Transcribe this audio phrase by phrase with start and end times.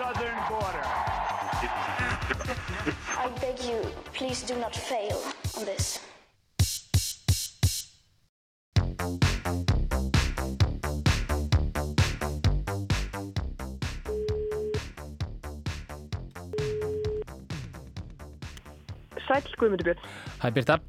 [0.00, 0.86] southern border.
[3.24, 3.80] I beg you,
[4.14, 5.18] please do not fail
[5.58, 6.00] on this.
[19.28, 20.00] Sæl, Guðmundur Björn.
[20.40, 20.80] Hæ Birta,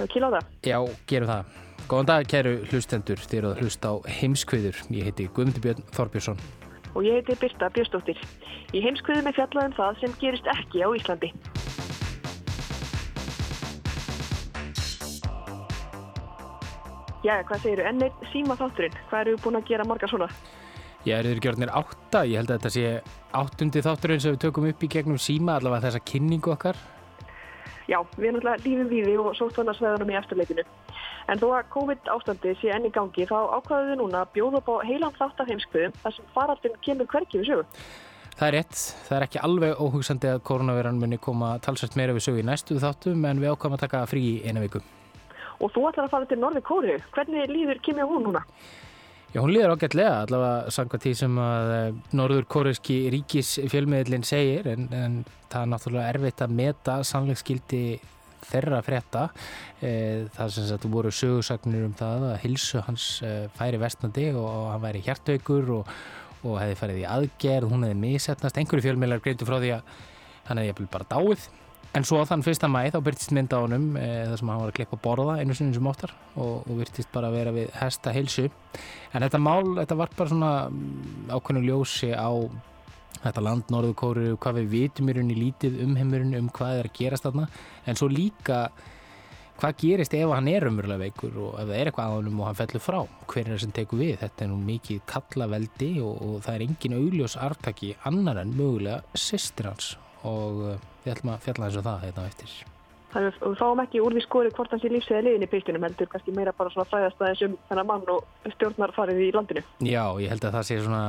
[0.00, 0.44] er kýla á það.
[0.64, 1.44] já, gerum það.
[1.88, 4.84] Góðan dag, kæru hlustendur, þið eru að hlusta á heimskviður.
[4.88, 6.63] Ég heiti Guðmundur Björn Þorbjörnsson.
[6.94, 8.18] Og ég heiti Birta Björnsdóttir.
[8.74, 11.30] Í heimskviðum er fjallað um það sem gerist ekki á Íslandi.
[17.24, 17.86] Já, hvað segirðu?
[17.88, 18.96] Enn eitt síma þátturinn.
[19.08, 20.28] Hvað eru búin að gera marga svona?
[21.04, 22.84] Ég er yfir gjörnir átta, ég held að þetta sé
[23.36, 26.78] áttundi þátturinn sem við tökum upp í gegnum síma, allavega þessa kynningu okkar.
[27.88, 30.64] Já, við erum alltaf lífum víði og sóttvarnarsveðunum í eftirleitinu.
[31.32, 34.68] En þó að COVID-ástandi sé enn í gangi þá ákvaðum við núna að bjóða upp
[34.68, 37.64] á heilan þátt af heimskviðum þar sem faraldin kemur hverki við sögu.
[38.34, 42.26] Það er rétt, það er ekki alveg óhugsandi að koronaviran muni koma talsvægt meira við
[42.26, 44.82] sögu í næstu þáttum en við ákvæmum að taka frí í eina viku.
[45.62, 46.96] Og þú ætlar að fara til Norði Kóru.
[47.14, 48.42] Hvernig líður kemja hún núna?
[49.34, 54.68] Já, hún líður ágætlega, allavega samkvæmt því sem að eh, norður kóreski ríkis fjölmiðlinn segir
[54.70, 55.16] en, en
[55.50, 57.80] það er náttúrulega erfitt að meta sannleiksskildi
[58.50, 59.24] þeirra frétta.
[59.80, 59.92] E,
[60.36, 64.84] það sem sagt voru sögursagnir um það að hilsu hans e, færi vestnandi og hann
[64.84, 65.92] væri hjartaukur og,
[66.44, 68.60] og hefði farið í aðgerð, hún hefði misetnast.
[68.60, 69.92] Einhverju fjölmiðlar greintu frá því að
[70.48, 71.46] hann hefði jafnvel bara dáið.
[71.94, 74.70] En svo þann fyrsta mæ þá byrtist mynd á honum e, þar sem hann var
[74.72, 78.14] að klippa borða einu sinni sem óttar og, og byrtist bara að vera við hesta
[78.16, 78.48] hilsu.
[79.14, 82.34] En þetta mál, þetta var bara svona mm, ákveðnu ljósi á
[83.24, 86.90] þetta land Norður Kóru, hvað við vitum í rauninni lítið um heimurinn, um hvað er
[86.90, 87.48] að gerast þarna,
[87.88, 88.66] en svo líka
[89.60, 92.48] hvað gerist ef hann er umverulega veikur og ef það er eitthvað að honum og
[92.48, 92.98] hann fellur frá?
[93.30, 96.66] Hver er það sem tekur við, þetta er nú mikið kallaveldi og, og það er
[96.66, 99.94] engin augljós artaki annar en mögulega sýstir hans.
[100.24, 102.54] Og uh, við ætlum að fjalla eins og það hérna á eftir.
[103.14, 105.84] Þannig að við fáum ekki úr því skori hvort hans í lífsæði liðin í piltunum
[105.86, 109.62] heldur kannski meira bara svona fræðast aðeins um þennan mann og stjórnarfarið í landinu.
[109.86, 111.04] Já, ég held að það sé svona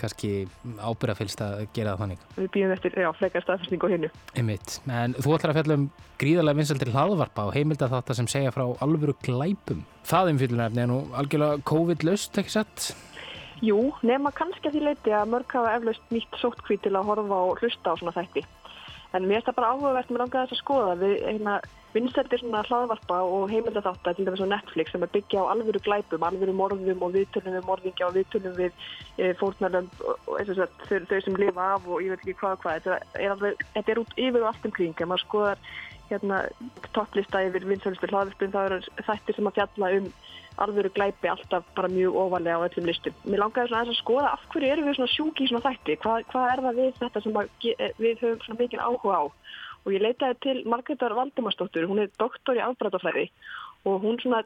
[0.00, 0.30] kannski
[0.78, 2.22] ábyrðafylst að gera það þannig.
[2.36, 4.12] Við býðum eftir, já, fleikar staðfæsning og hinnu.
[4.34, 5.88] Einmitt, en þú ætlar að fjalla um
[6.22, 9.84] gríðarlega vinsaldir hlaðvarpa og heimilda þáttar sem segja frá alvöru glæpum.
[10.08, 12.88] Það umfyllunarefni er nú algjörlega COVID-laust, ekki satt?
[13.64, 17.40] Jú, nema kannski að því leiti að mörg hafa eflaust nýtt sóttkví til að horfa
[17.48, 18.44] og hlusta á svona þætti.
[19.16, 21.54] En mér finnst það bara áhugavert með langaðast að skoða við hérna,
[21.94, 26.26] vinsældir svona hlaðvarpa og heimildaþáttar til dæmis á Netflix sem er byggja á alvöru glæpum,
[26.28, 28.72] alvöru morðum og viðtölum við morðingja og viðtölum við
[29.16, 32.64] e, fórnarlönd og þess að þau sem lifa af og ég veit ekki hvað og
[32.66, 32.82] hvað.
[32.84, 34.92] Þetta er, alveg, þetta er út yfir og allt um kring.
[34.92, 35.64] Ef maður skoðar
[36.10, 36.42] hérna,
[36.92, 40.12] topplista yfir vinsælustu hlaðvarpum þá eru þættir sem að fjalla um
[40.64, 43.14] alvöru glæpi alltaf bara mjög ofalega á öllum listum.
[43.24, 46.26] Mér langaði svona að skoða af hverju erum við svona sjúki í svona þætti, hvað,
[46.32, 47.40] hvað er það við þetta sem
[48.02, 49.22] við höfum svona mikil áhuga á
[49.88, 53.28] og ég leitaði til Margreðar Valdimarsdóttur, hún er doktor í afbrætafræði
[53.88, 54.42] og hún svona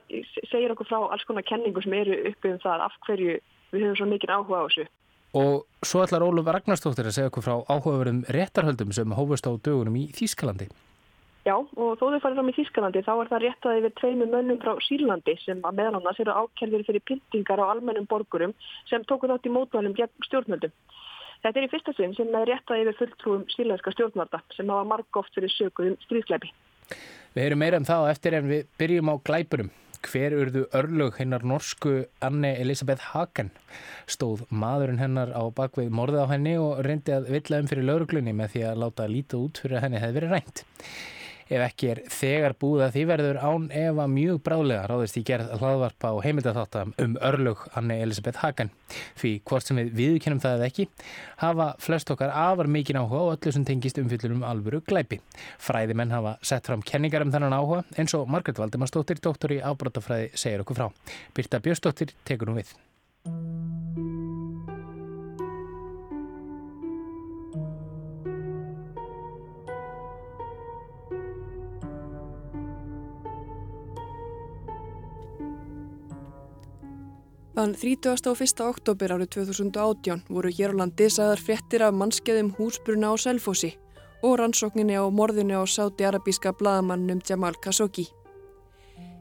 [0.51, 3.39] segir okkur frá alls konar kenningu sem eru uppi um það af hverju
[3.73, 4.87] við höfum svona mikil áhuga á þessu.
[5.33, 9.97] Og svo ætlar Óluf Ragnarsdóttir að segja okkur frá áhugaverðum réttarhöldum sem hófust á dögunum
[9.97, 10.69] í Þýskalandi.
[11.43, 14.59] Já, og þó þau farið fram í Þýskalandi þá er það réttað yfir tveimu mönnum
[14.63, 18.53] frá Sýrlandi sem að meðal annars eru ákjærðir fyrir pyntingar á almennum borgurum
[18.87, 20.71] sem tóku þátt í mótmælum gegn stjórnvöldum.
[21.43, 25.35] Þetta er í fyrsta sinn sem er réttað yfir fulltrúum sýrlenska stjórnvalda sem hafa margóft
[25.35, 26.53] fyrir sökuðum stríðskleipi.
[27.35, 29.73] Við heyrum meira um það og eftir en við byrjum á glæpurum.
[30.03, 33.51] Hver urðu örlög hennar norsku Anne Elisabeth Hagen?
[34.11, 38.35] Stóð maðurinn hennar á bakvið morðið á henni og reyndi að villa um fyrir lauruglunni
[38.35, 40.65] með því að láta lítið út fyrir að henni hefði verið rænt.
[41.49, 45.53] Ef ekki er þegar búið að því verður án efa mjög bráðlega ráðist í gerð
[45.61, 48.71] hlaðvarpa og heimildatháttam um örlög Anne Elisabeth Hagen.
[49.21, 50.89] Því hvort sem við viðkennum það eða ekki,
[51.43, 55.21] hafa flest okkar afar mikinn áhuga og öllu sem tengist umfyllur um alvöru glæpi.
[55.63, 60.33] Fræðimenn hafa sett fram kenningar um þennan áhuga eins og Margret Valdimarsdóttir, doktor í ábrótafræði,
[60.35, 60.89] segir okkur frá.
[61.37, 62.75] Birta Björnsdóttir tekur nú við.
[77.53, 78.31] Þann 30.
[78.31, 78.61] og 1.
[78.65, 83.75] oktober árið 2018 voru hér á landi sagðar fréttir af mannskeiðum húsbruna á Selfossi
[84.25, 88.07] og rannsókninni á morðinu á sáti-arabíska bladamannum Jamal Khashoggi.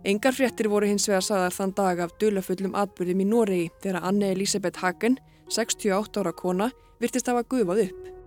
[0.08, 4.32] Engar fréttir voru hins vegar sagðar þann dag af dulafullum atbyrðum í Noregi þegar Anne
[4.32, 5.20] Elisabeth Hagen,
[5.52, 6.72] 68 ára kona,
[7.04, 8.21] virtist hafa gufað upp.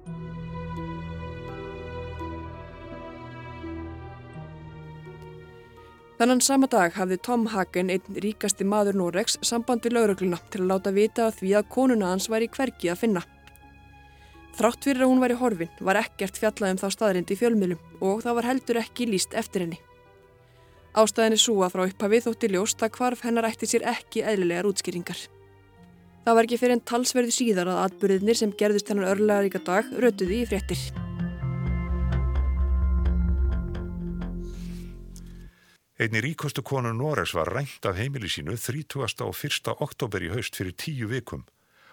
[6.15, 10.69] Þannan sama dag hafði Tom Hagen, einn ríkasti maður Noregs, samband við laurugluna til að
[10.71, 13.23] láta vita að því að konuna hans væri hvergi að finna.
[14.55, 18.23] Þrátt fyrir að hún væri horfin var ekkert fjallað um þá staðrindi í fjölmiðlum og
[18.23, 19.81] það var heldur ekki líst eftir henni.
[20.95, 25.25] Ástæðinni að frá upphafið þótti ljóst að hvarf hennar ætti sér ekki eðlilegar útskýringar.
[26.25, 29.91] Það var ekki fyrir en talsverði síðar að atbyrðinir sem gerðist hennar örlega ríka dag
[29.99, 30.87] rötuði í fréttir.
[35.95, 39.23] Einni ríkustu konu Noregs var rænt af heimili sínu 30.
[39.23, 39.69] og 1.
[39.79, 41.45] oktober í haust fyrir tíu vikum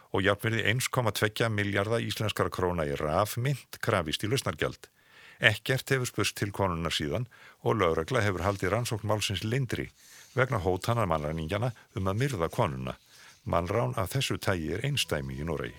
[0.09, 4.89] og jafnverði 1,2 miljardar íslenskara króna í rafmynd krafist í lausnargjald.
[5.37, 7.29] Ekkert hefur spurst til konunnar síðan
[7.61, 9.91] og lögregla hefur haldið rannsókn málsins lindri
[10.33, 12.97] vegna hótanar mannræningjana um að myrða konuna.
[13.45, 15.77] Mannrán af þessu tægi er einstæmi í Noregi.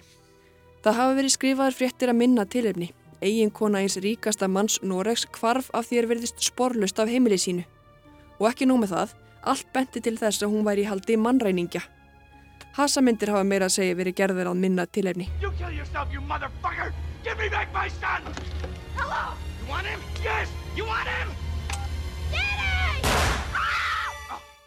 [0.87, 2.93] Það hafa verið skrifaður fréttir að minna tilefni.
[3.19, 7.67] Egin kona eins ríkasta manns Noregs kvarf af því er verðist sporlust af heimili sínu.
[8.43, 9.11] Og ekki nú með það,
[9.47, 11.83] allt benti til þess að hún væri í haldi mannræningja.
[12.75, 15.29] Hasamyndir hafa meira að segja verið gerður að minna tilefni.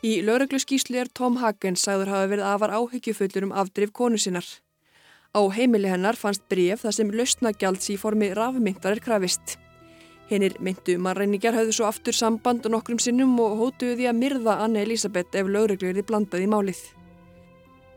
[0.05, 4.47] Í lauruglu skýslu er Tom Hagen sagður hafa verið afar áhyggjufullur um afdrif konu sinnar.
[5.35, 9.57] Á heimili hennar fannst bref þar sem lausnagjalds í formi rafmyndar er krafist.
[10.29, 14.55] Hinnir myndu mannræningar höfðu svo aftur samband og nokkrum sinnum og hótuðu því að myrða
[14.63, 16.79] Anne Elisabeth ef laurugluði blandað í málið.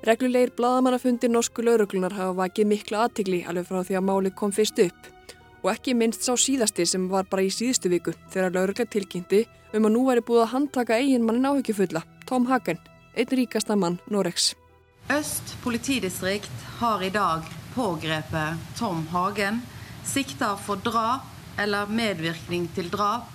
[0.04, 4.82] Reglulegir bladamannafundir norsku lauruglunar hafa vakið mikla aðtigli alveg frá því að málið kom fyrst
[4.84, 5.08] upp
[5.62, 9.40] og ekki minnst sá síðasti sem var bara í síðustu viku þegar laurugla tilkynnti
[9.72, 12.78] um að nú væri búið að handtaka eigin mannin áhyggjufulla, Tom Hagen,
[13.16, 14.52] einn ríkasta mann Noregs.
[15.10, 19.62] Öst politidistrikt har i dag pågrepet Tom Hagen,
[20.04, 23.26] sikter for drap eller medvirkning til drap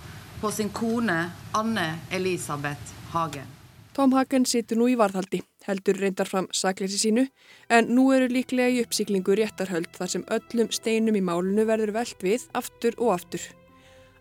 [0.42, 3.48] på sin kone Anne Elisabeth Hagen.
[3.94, 7.28] Tom Hagen situr nú í varðhaldi, heldur reyndar fram sakleysi sínu,
[7.70, 12.26] en nú eru líklega í uppsýklingu réttarhöld þar sem öllum steinum í málunu verður veld
[12.26, 13.46] við aftur og aftur.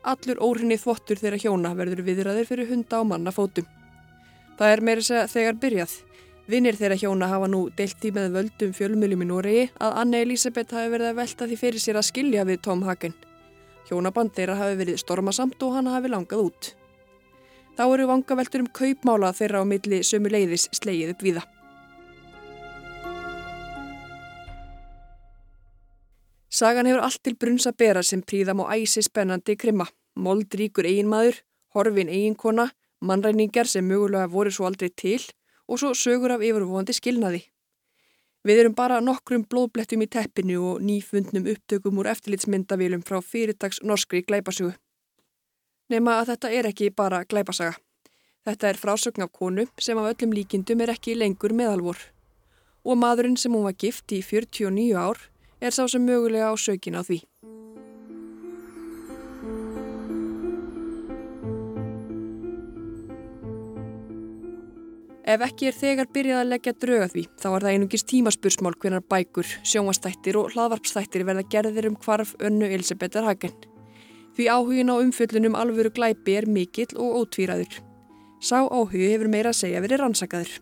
[0.04, 3.66] Allur óhrinni þvottur þeirra hjóna verður viðraðir fyrir hunda og manna fótum.
[4.58, 5.98] Það er meira segja þegar byrjað.
[6.52, 10.74] Vinnir þeirra hjóna hafa nú deilt því með völdum fjölmjöljum í Noregi að Anne Elisabeth
[10.74, 13.14] hafi verið að velta því fyrir sér að skilja við Tom Hagen.
[13.92, 16.68] Hjónaband þeirra hafi verið stormasamt og hann hafi langað út.
[17.76, 21.42] Þá eru vangaveltur um kaupmála þeirra á milli sömu leiðis slegið upp viða.
[26.52, 29.86] Sagan hefur allt til brunns að bera sem príðam á æsi spennandi krimma.
[30.16, 31.42] Moldríkur eiginmaður,
[31.76, 35.20] horfin eiginkona, mannræningar sem mögulega voru svo aldrei til
[35.68, 37.44] og svo sögur af yfirvóðandi skilnaði.
[38.42, 44.24] Við erum bara nokkrum blóðblettum í teppinu og nýfundnum upptökum úr eftirlitsmyndavélum frá fyrirtags norskri
[44.26, 44.72] glæpasugu.
[45.92, 47.76] Nefna að þetta er ekki bara glæpasaga.
[48.42, 52.00] Þetta er frásögn af konu sem af öllum líkindum er ekki lengur meðalvor.
[52.82, 55.22] Og maðurinn sem hún var gift í 49 ár
[55.62, 57.22] er sá sem mögulega á sökin á því.
[65.22, 69.04] Ef ekki er þegar byrjað að leggja drauga því, þá er það einungis tímaspursmál hvernar
[69.06, 73.54] bækur, sjónvastættir og hlaðvarpstættir verða gerðir um hvarf önnu Elisabethar Hagen.
[74.34, 77.78] Því áhugin á umfjöllunum alvöru glæpi er mikill og ótvíraður.
[78.42, 80.58] Sá áhugi hefur meira að segja verið rannsakaður.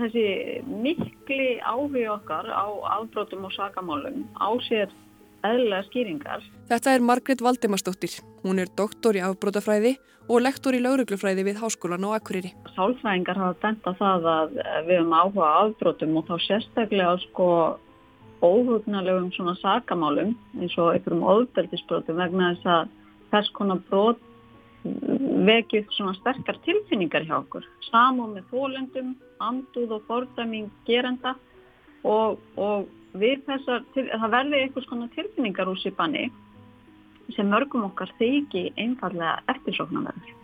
[0.00, 0.24] Þessi
[0.64, 2.64] mikli áhugi okkar á
[2.96, 4.88] afbrótum og sakamálum ásér
[5.46, 6.46] eðlilega skýringar.
[6.70, 8.20] Þetta er Margret Valdemarsdóttir.
[8.44, 9.96] Hún er doktor í afbrótafræði
[10.30, 12.52] og lektor í lauruglufræði við Háskólan á Akureyri.
[12.76, 17.48] Sálfræðingar hafa bent á það að við höfum áhuga afbrótum og þá sérstaklega sko
[18.40, 22.92] óhugnalegum svona sakamálum eins og einhverjum óðbeldisbrótum vegna þess að
[23.34, 24.22] þess konar brót
[25.50, 27.66] vekið svona sterkar tilfinningar hjá okkur.
[27.90, 29.12] Samum með þólendum,
[29.44, 31.34] anduð og fordæming gerenda
[32.04, 36.28] og, og við þessar, það verði einhvers konar tilfinningar úr sér banni
[37.34, 40.36] sem mörgum okkar þegi einfallega eftirsóknarverður.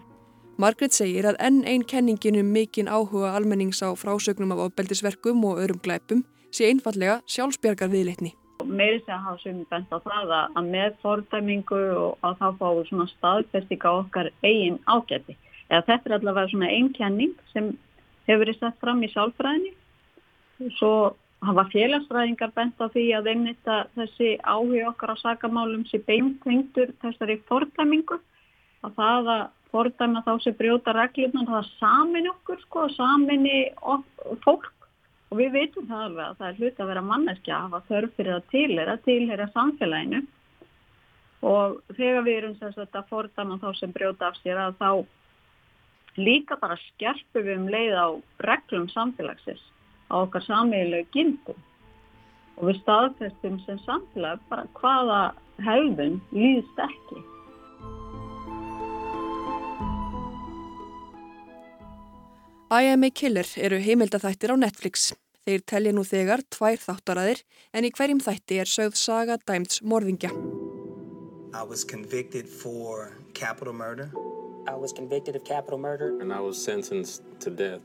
[0.56, 5.60] Margret segir að enn einn kenningin um mikinn áhuga almennings á frásögnum af ofbeldisverkum og
[5.60, 6.22] örum glæpum
[6.54, 8.32] sé einfallega sjálfsbjargar viðleitni.
[8.64, 12.80] Meiri segja að hafa sumi bent á það að með fordæmingu og að það fáið
[12.88, 15.36] svona staðfestika okkar eigin ágæti.
[15.68, 17.74] Eða þetta er allavega svona einn kenning sem
[18.26, 20.94] hefur verið sett fram í sálfræðinni svo
[21.44, 26.94] hafa félagsræðingar bent á því að einmitt að þessi áhug okkar á sakamálum sé beintengtur
[27.02, 28.18] þessari fordæmingu.
[28.84, 29.42] Að það að
[29.74, 33.58] fordæma þá sem brjóta reglirna það samin okkur sko, samini
[34.44, 34.72] fólk.
[35.30, 38.16] Og við veitum það alveg að það er hlut að vera manneskja að hafa þörf
[38.16, 40.22] fyrir að tilhera, tilhera samfélaginu.
[41.46, 44.90] Og þegar við erum þess að þetta fordæma þá sem brjóta af sér að þá
[46.16, 48.08] líka bara skerpum við um leið á
[48.46, 49.64] reglum samfélagsins
[50.10, 51.62] á okkar samíðilegu gildum
[52.56, 55.20] og við staðfestum sem samfélag bara hvaða
[55.64, 57.24] hefðun líðst ekki.
[62.66, 65.12] I Am a Killer eru heimildathættir á Netflix.
[65.46, 70.32] Þeir telja nú þegar tvær þáttaraðir en í hverjum þætti er sögð saga dæmts morðingja.
[71.54, 74.10] I was convicted for capital murder.
[74.66, 76.18] I was convicted of capital murder.
[76.20, 77.80] And I was sentenced to death.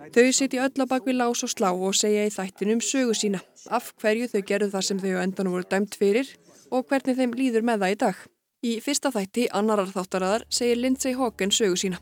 [0.00, 3.90] Þau sitja öll á bakvið lás og slá og segja í þættinum sögu sína, af
[4.00, 6.30] hverju þau gerðu það sem þau á endan voru dæmt fyrir
[6.72, 8.22] og hvernig þeim líður með það í dag.
[8.64, 12.00] Í fyrsta þætti, annarar þáttaraðar, segir Lindsay Hawken sögu sína.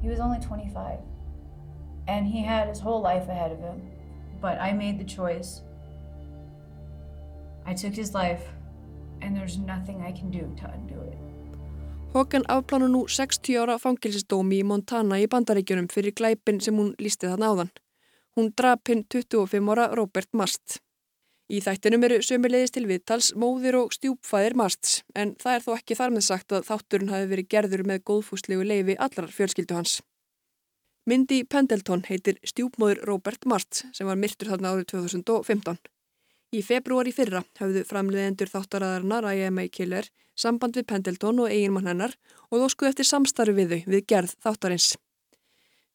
[0.00, 1.04] He was only 25
[2.08, 3.80] and he had his whole life ahead of him,
[4.40, 5.60] but I made the choice.
[7.66, 8.48] I took his life
[9.20, 11.23] and there's nothing I can do to undo it.
[12.14, 17.26] Hogan afplánu nú 60 ára fangilsistómi í Montana í bandaríkjunum fyrir glæpin sem hún lísti
[17.26, 17.70] þarna áðan.
[18.38, 20.76] Hún drap hinn 25 ára Robert Mast.
[21.50, 25.96] Í þættinum eru sömulegis til viðtals móðir og stjúpfæðir Masts en það er þó ekki
[25.98, 29.96] þar með sagt að þátturinn hafi verið gerður með góðfúslegu leifi allar fjölskyldu hans.
[31.10, 35.82] Mindy Pendleton heitir stjúpmóður Robert Mast sem var myrtur þarna árið 2015.
[36.54, 40.06] Í februari fyrra hafðu framleiðendur þáttaraðarinnar IMA Killer
[40.38, 42.14] samband við Pendleton og eiginmann hennar
[42.50, 44.92] og þó skuð eftir samstarfi við þau við gerð þáttarins.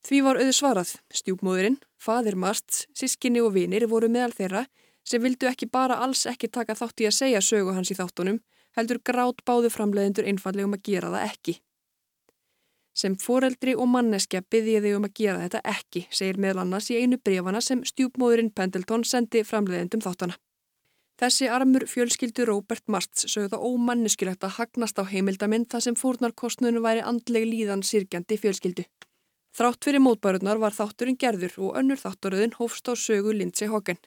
[0.03, 4.65] Því var auðu svarað, stjúpmóðurinn, fadir Mast, sískinni og vinir voru meðal þeirra
[5.07, 8.41] sem vildu ekki bara alls ekki taka þátt í að segja sögu hans í þáttunum,
[8.75, 11.55] heldur grátt báðu framleiðendur einfallegum að gera það ekki.
[12.99, 16.99] Sem foreldri og manneskja byggði þau um að gera þetta ekki, segir meðal annars í
[16.99, 20.35] einu brefana sem stjúpmóðurinn Pendleton sendi framleiðendum þáttana.
[21.19, 26.79] Þessi armur fjölskyldu Róbert Martz sögðu það ómanneskilegt að hagnast á heimildamind þar sem fórnarkostnunu
[26.85, 28.85] væri andleg líðan sirkjandi fjölskyldu.
[29.51, 33.99] Þrátt fyrir mótbærunar var þátturinn gerður og önnur þátturöðin hófst á sögu Lindsay Hogan.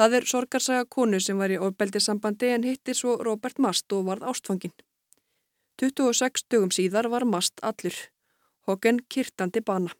[0.00, 4.24] Það er sorgarsaga konu sem var í ofbeldisambandi en hittir svo Róbert Mast og varð
[4.32, 4.72] ástfangin.
[5.76, 8.00] 26 dögum síðar var Mast allur.
[8.64, 9.92] Hogan kyrtandi bana.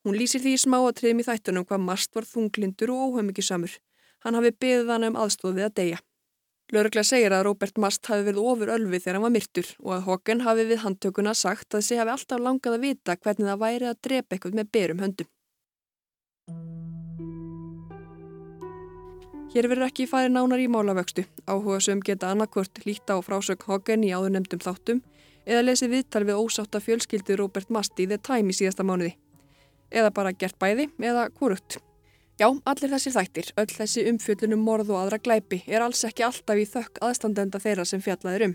[0.00, 3.82] Hún lýsir því í smáatriðum í þættunum hvað Mast var þunglindur og óhaumikisamur
[4.24, 6.02] hann hafi beðið hann um aðstóð við að deyja.
[6.72, 10.06] Lörglega segir að Robert Mast hafi verið ofur ölfið þegar hann var myrtur og að
[10.08, 13.90] Hogan hafi við handtökuna sagt að þessi hafi alltaf langað að vita hvernig það væri
[13.90, 15.28] að drepa eitthvað með berum höndum.
[19.54, 21.22] Hér verður ekki farið nánar í málavöxtu.
[21.46, 25.04] Áhuga sem geta annarkvört líta á frásögn Hogan í áðurnemdum þáttum
[25.44, 29.12] eða lesið viðtal við ósátt af fjölskyldi Robert Mast í The Time í síðasta mánuði.
[29.94, 31.78] Eða bara gert bæði eða hvort.
[32.34, 36.58] Já, allir þessir þættir, öll þessi umfjöldunum morð og aðra glæpi er alls ekki alltaf
[36.58, 38.54] í þökk aðstandenda þeirra sem fjallaðir um.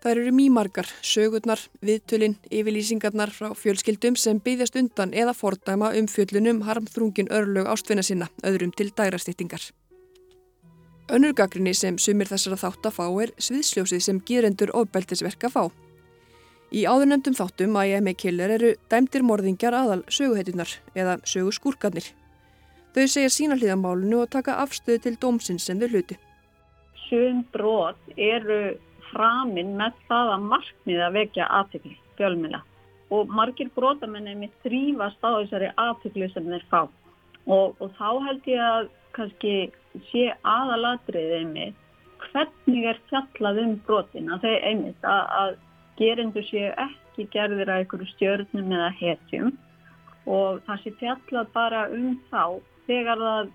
[0.00, 7.28] Það eru mýmargar, sögurnar, viðtölinn, yfirlýsingarnar frá fjölskyldum sem byggðast undan eða fordæma umfjöldunum harmþrungin
[7.36, 9.70] örlög ástfinna sinna, öðrum til dærastýttingar.
[11.12, 15.68] Önnurgagrinni sem sumir þessara þátt að fá er sviðsljósið sem gýrendur ofbeldisverka fá.
[16.70, 22.04] Í áðurnemdum þáttum að ég með killer eru dæmdir morðingjar aðal söguheitunar eða söguskúrkarnir.
[22.94, 26.16] Þau segja sína hlýðamálunu og taka afstöðu til dómsins sem þau hluti.
[27.08, 28.76] Sjöum brot eru
[29.08, 32.60] framinn með það að markmiða vekja aðtökli, fjölmila.
[33.10, 36.82] Og margir brotamenni með þrýfast á þessari aðtökli sem þeir fá.
[37.50, 39.56] Og, og þá held ég að kannski
[40.12, 41.74] sé aðalatriðið með
[42.30, 45.58] hvernig er fjallað um brotin að þeir einmitt að, að
[46.00, 49.52] gerendur séu ekki gerðir að einhverju stjörnum eða hetjum
[50.30, 52.42] og það sé fjallað bara um þá
[52.88, 53.50] þegar það,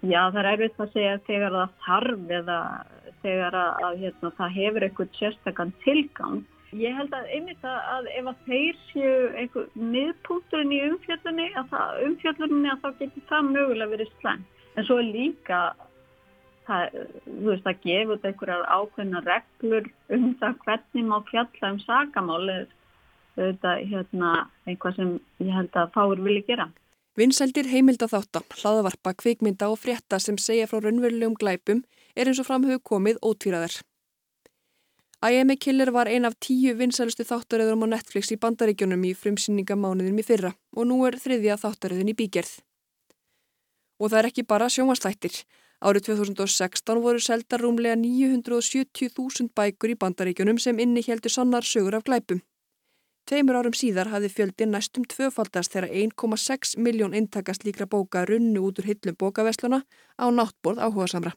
[0.00, 2.58] já það er erfitt að segja þegar það þarf eða
[3.22, 6.40] þegar að, að hérna, það hefur eitthvað sérstakann tilgang.
[6.72, 11.74] Ég held að einmitt að, að ef að þeir séu einhver miðpúturinn í umfjöldunni, að
[11.74, 14.46] það, umfjöldunni að þá getur það mögulega verið slæm.
[14.72, 15.60] En svo er líka
[16.72, 21.82] það, þú veist, að gefa út einhverjar ákveðna reglur um það hvernig má fjalla um
[21.82, 22.64] sagamál er
[23.36, 24.32] auðvitað hérna,
[24.68, 26.68] einhvað sem ég held að fáur vilja gera.
[27.16, 31.82] Vinsældir heimilda þáttam, hlaðavarpa, kvikmynda og frétta sem segja frá raunverulegum glæpum
[32.16, 33.82] er eins og framhug komið ótvíraðar.
[35.22, 39.12] I Am a Killer var ein af tíu vinsælustu þáttaröðurum á Netflix í bandaríkjunum í
[39.14, 42.56] frumsýningamánuðum í fyrra og nú er þriðja þáttaröðun í bígerð.
[44.02, 45.36] Og það er ekki bara sjómaslættir.
[45.82, 52.04] Árið 2016 voru seldar rúmlega 970.000 bækur í bandaríkjunum sem inni heldur sannar sögur af
[52.06, 52.38] glæpum.
[53.26, 58.78] Tveimur árum síðar hafði fjöldin næstum tvöfaldast þegar 1,6 miljón intakast líkra bóka runnu út
[58.82, 59.82] úr hillum bókavesluna
[60.18, 61.34] á náttborð áhuga samra.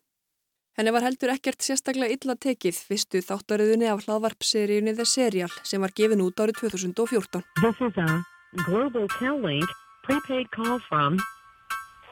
[0.77, 5.93] Henni var heldur ekkert sérstaklega illa tekið fyrstu þáttaröðunni af hlaðvarpseríunni The Serial sem var
[5.97, 7.41] gefin út árið 2014.
[7.63, 8.21] This is a
[8.67, 9.69] Global Tel-Link
[10.03, 11.17] prepaid call from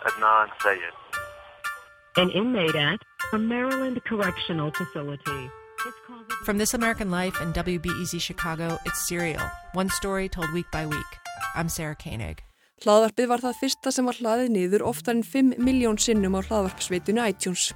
[0.05, 1.02] Adnan Sayed.
[2.17, 2.99] An inmate at
[3.33, 5.49] a Maryland correctional facility.
[6.45, 11.11] From This American Life and WBEZ Chicago, it's Serial, one story told week by week.
[11.55, 12.39] I'm Sarah Koenig.
[12.83, 17.23] Hlaðvarpið var það fyrsta sem var hlaðið niður oftar en 5 miljón sinnum á hlaðvarpsveitinu
[17.31, 17.71] iTunes.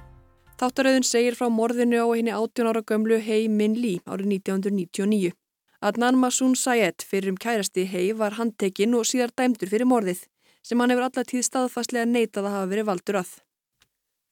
[0.60, 5.32] Þáttaröðun segir frá morðinu á henni 18 ára gömlu Hei Min Lee árið 1999.
[5.80, 10.26] Adnan Masoon Sayed fyrir um kærasti Hei var handtekinn og síðar dæmdur fyrir morðið
[10.62, 13.30] sem hann hefur allatíð staðfastlega neitað að hafa verið valdur að.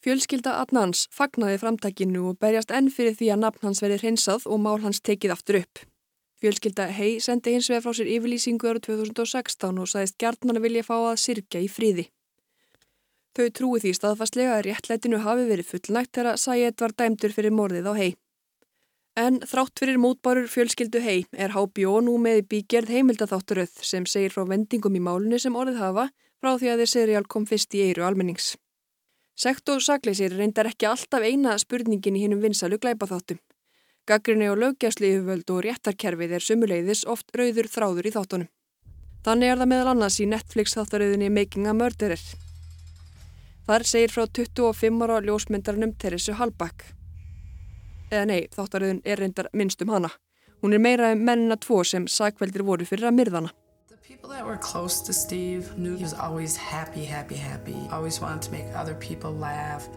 [0.04, 4.60] Fjölskylda Adnans fagnaði framtakinu og berjast enn fyrir því að nafn hans verið hreinsað og
[4.62, 5.80] mál hans tekið aftur upp.
[6.42, 10.84] Fjölskylda Hei sendi hins vegar frá sér yfirlýsingu ára 2016 og sagðist gjarnan að vilja
[10.84, 12.04] fá að sirkja í fríði.
[13.36, 17.88] Þau trúi því staðfastlega að réttlætinu hafi verið fullnægt þegar Sayed var dæmdur fyrir morðið
[17.88, 18.10] á Hei.
[19.16, 24.36] En þrátt fyrir mótbárur fjölskyldu Hei er HBO nú með í bígerð heimildathátturöð sem segir
[24.36, 27.84] frá vendingum í málunni sem orðið hafa frá því að þeir seriál kom fyrst í
[27.88, 28.52] eiru almennings.
[29.36, 33.36] Sekt og sakleysir reyndar ekki alltaf eina spurningin í hinnum vinsalu glæpaþáttum.
[34.08, 38.48] Gaggrinni og löggjæsli yfirvöld og réttarkerfið er sumuleiðis oft rauður þráður í þáttunum.
[39.26, 42.22] Þannig er það meðal annars í Netflix þáttaröðinni Making a Murderer.
[43.66, 46.86] Þar segir frá 25 ára ljósmyndarnum Teresu Hallback.
[48.08, 50.14] Eða nei, þáttaröðin er reyndar minnst um hana.
[50.62, 53.52] Hún er meira um mennina tvo sem sagveldir voru fyrir að myrðana.
[54.16, 57.76] People that were close to Steve knew he was always happy, happy, happy.
[57.92, 59.88] Always wanted to make other people laugh.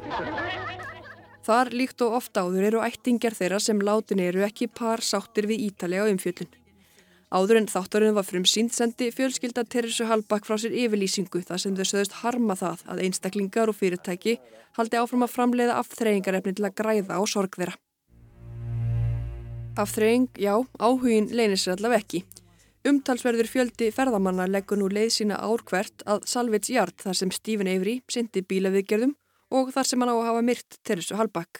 [1.47, 5.63] Þar líkt og ofta áður eru ættingjar þeirra sem látin eru ekki par sáttir við
[5.69, 6.51] ítalega umfjöllun.
[7.31, 11.79] Áður en þáttarinn var frum sínt sendi fjölskylda Teresu Hallbakk frá sér yfirlýsingu þar sem
[11.79, 14.35] þau sögðust harma það að einstaklingar og fyrirtæki
[14.75, 17.79] haldi áfram að framleiða afþreyingarefni til að græða á sorg þeirra.
[19.79, 22.23] Afþreying, já, áhugin leynir sér allaveg ekki.
[22.87, 27.67] Umtalsverður fjöldi ferðamanna leggur nú leið sína ár hvert að Salvits Jart þar sem Stephen
[27.67, 29.17] Avery syndi bílaviðgerðum
[29.51, 31.59] og þar sem hann á að hafa myrt Teresu Hallbakk.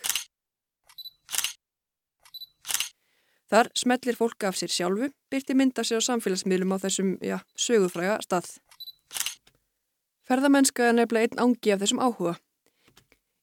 [3.49, 8.19] Þar smellir fólk af sér sjálfu, byrti mynda sér á samfélagsmiðlum á þessum, já, sögufræga
[8.23, 8.51] stað.
[10.29, 12.35] Ferðamennska er nefnilega einn ángi af þessum áhuga.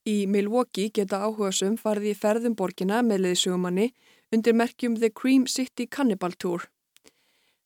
[0.07, 3.89] Í Milwaukee geta áhugasum farið í ferðum borgina með leiðsögumanni
[4.31, 6.63] undir merkjum The Cream City Cannibal Tour.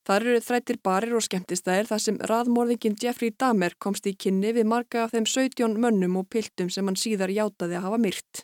[0.02, 4.66] Þar eru þrættir barir og skemmtistæðir þar sem raðmorðingin Jeffrey Dahmer komst í kynni við
[4.66, 8.42] marga af þeim 17 mönnum og piltum sem hann síðar játaði að hafa myrt.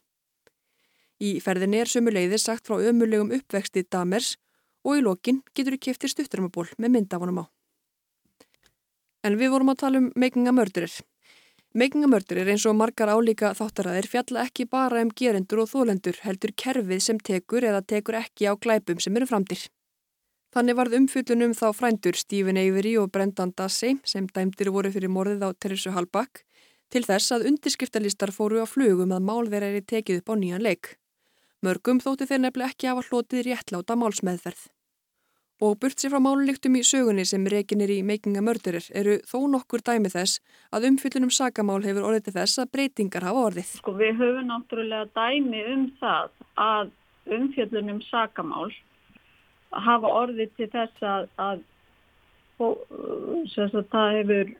[1.18, 4.36] Í ferðinni er sömuleiðir sagt frá ömulegum uppvexti Dahmers
[4.86, 7.44] og í lokin getur þú keftir stuttarmaból með myndafunum á.
[9.26, 14.64] En við vorum að tala um a Murderer eins og margar álíka þáttaræðir fjalla ekki
[14.70, 19.16] bara um gerendur og þólendur heldur kerfið sem tekur eða tekur ekki á glæpum sem
[19.18, 19.66] eru framdir.
[20.58, 25.44] Þannig varð umfjöllunum þá frændur Stephen Avery og Brendan Dassey sem dæmdir voru fyrir morðið
[25.46, 26.40] á Teresu Hallback
[26.90, 30.64] til þess að undirskriftalistar fóru á flugum að mál þeirra er tekið upp á nýjan
[30.66, 30.88] leik.
[31.62, 34.64] Mörgum þótti þeir nefnilega ekki hafa hlotið réttláta málsmeðferð.
[35.62, 39.38] Og burt sér frá máluliktum í sögunni sem rekinir í Making a Murderer eru þó
[39.54, 40.42] nokkur dæmi þess
[40.74, 43.72] að umfyllunum sagamál hefur orðið til þess að breytingar hafa orðið.
[43.78, 46.34] Sko við höfum náttúrulega dæmi um það
[46.66, 46.92] að
[47.38, 48.74] umfyllunum sagamál
[49.72, 51.64] hafa orðið til þess að, að,
[52.60, 54.54] að það hefur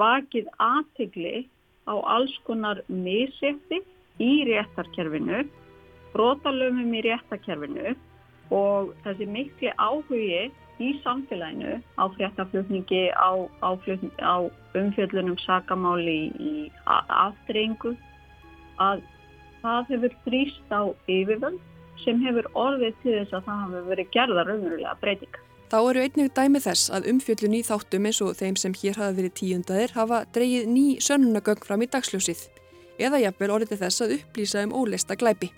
[0.00, 1.34] vakið aðtigli
[1.88, 3.80] á alls konar misetti
[4.20, 5.44] í réttarkerfinu,
[6.12, 7.94] brotalöfum í réttarkerfinu
[8.54, 13.70] og þessi mikli áhugi í samfélaginu á fréttaflutningi, á, á,
[14.24, 14.36] á
[14.76, 16.54] umfjöldunum sakamáli í
[16.86, 17.94] aftreyingu
[18.80, 19.02] að
[19.60, 21.60] það hefur þrýst á yfirvöld
[22.04, 25.42] sem hefur orðið til þess að það hafi verið gerða raunverulega breytinga.
[25.70, 29.16] Þá eru einnig dæmi þess að umfjöllun í þáttum eins og þeim sem hér hafa
[29.20, 32.42] verið tíundaðir hafa dreyið ný sönnunagögg fram í dagsljósið
[32.98, 35.52] eða jafnvel orðið þess að upplýsa um óleista glæpi.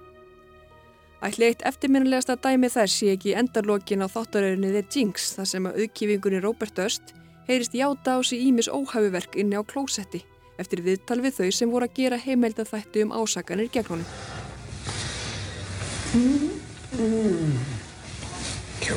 [1.22, 5.80] Ætli eitt eftirminnilegasta dæmi þess sé ekki endarlokin á þáttaröðinni The Jinx þar sem að
[5.80, 7.14] auðkífingunni Robert Durst
[7.48, 10.26] heyrist játa á sig ímis óhæfuverk inni á klósetti
[10.60, 14.41] eftir viðtal við þau sem voru að gera heimelda þættu um ásakanir gegn honum.
[16.12, 16.20] Kill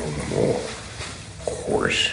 [0.04, 2.12] them all, of course.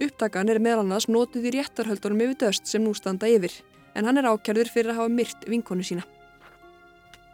[0.00, 3.52] Upptakan er meðal annars notuð í réttarhöldunum yfir döst sem nú standa yfir,
[3.92, 6.06] en hann er ákjörður fyrir að hafa myrt vinkonu sína.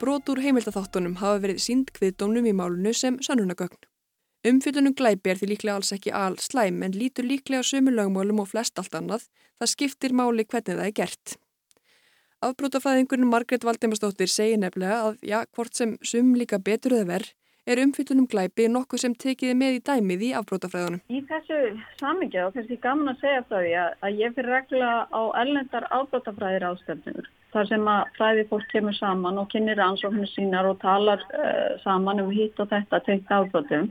[0.02, 3.78] Brot úr heimildatháttunum hafa verið sínd kviðdómnum í málunu sem sannunagögn.
[4.50, 8.50] Umfyllunum glæpi er því líklega alls ekki al slæm en lítur líklega sömu lögmálum og
[8.50, 9.28] flest allt annað,
[9.60, 11.36] það skiptir máli hvernig það er gert.
[12.40, 17.34] Afbrótafæðingurinn Margret Valdimarsdóttir segir nefnilega að já, hvort sem sum líka betur eða verð,
[17.68, 21.02] er umfyllunum glæpi nokkuð sem tekiði með í dæmið í afbrótafræðunum.
[21.12, 21.58] Í þessu
[22.00, 27.28] samingja og þessi gaman að segja því að, ég fyrir regla á ellendar afbrótafræðir ástöfnur.
[27.52, 32.24] Þar sem að fræði fólk kemur saman og kynir ansóknir sínar og talar uh, saman
[32.24, 33.90] um hitt og þetta tengt afbrótum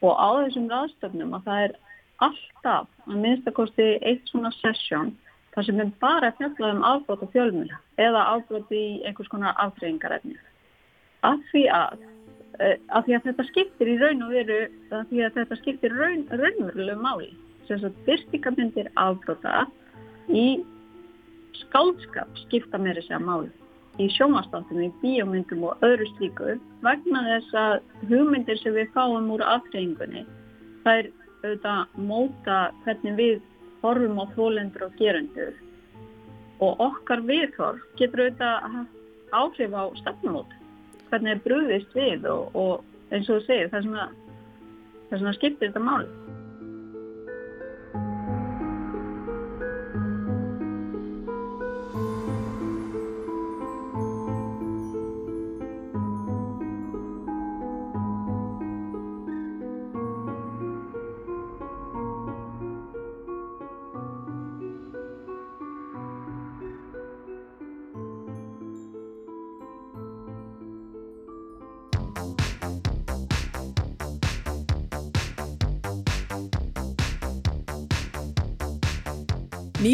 [0.00, 1.78] og á þessum ráðstöfnum að það er
[2.26, 5.12] alltaf að minnstakosti eitt svona sessjón
[5.54, 10.36] þar sem er bara fjallað um afbrót og fjölmjöla eða afbrót í einhvers konar aftreyingarefni.
[11.26, 12.00] Af því að
[12.60, 14.58] af því að þetta skiptir í raun og veru
[14.92, 17.30] af því að þetta skiptir raun, raunverulegu máli
[17.68, 19.64] sem að byrstingamindir afbróta
[20.28, 20.60] í
[21.62, 23.48] skáldskap skipta meiri segja máli
[24.00, 27.74] í sjónvastáttum, í bíómyndum og öðru slíku vegna þess að
[28.10, 30.26] hugmyndir sem við fáum úr aftreyingunni
[30.84, 31.10] það er
[31.42, 33.42] auðvitað móta hvernig við
[33.82, 35.54] horfum á þólendur og gerendur
[36.60, 38.80] og okkar viðhorf getur auðvitað
[39.32, 40.56] áhrif á stefnumót
[41.10, 43.88] hvernig er brúðist við og, og eins og þú segir það
[45.10, 46.10] er svona skiptir þetta máli.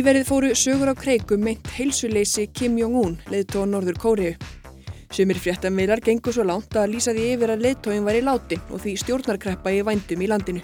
[0.06, 4.36] Nýverið fóru sögur á kreikum meint heilsuleysi Kim Jong-un, leiðtóa Norður Kóriu.
[5.10, 8.84] Sumir fréttameilar gengur svo langt að lýsa því yfir að leiðtóin var í látin og
[8.84, 10.62] því stjórnarkreppa í vændum í landinu.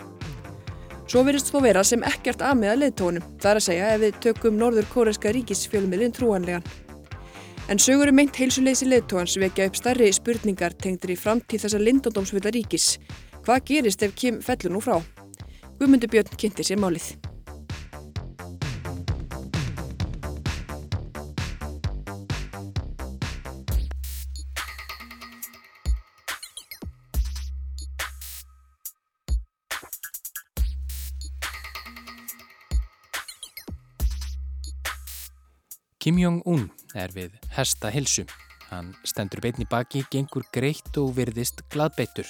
[1.10, 4.86] Svo verist þó vera sem ekkert aðmiða leiðtónum, þar að segja ef við tökum Norður
[4.92, 6.70] Kóreska ríkisfjölmiðlinn trúanlegan.
[7.66, 12.54] En sögur um meint heilsuleysi leiðtóans vekja upp starri spurningar tengdur í framtíð þessa lindóndómsvita
[12.54, 12.92] ríkis.
[13.42, 15.02] Hvað gerist ef Kim fellur nú frá?
[15.82, 17.10] Guðmundur Björn kynnti sér málið.
[36.02, 36.64] Kim Jong-un
[36.98, 38.24] er við hesta hilsu.
[38.72, 42.26] Hann stendur beitni baki, gengur greitt og virðist gladbeittur.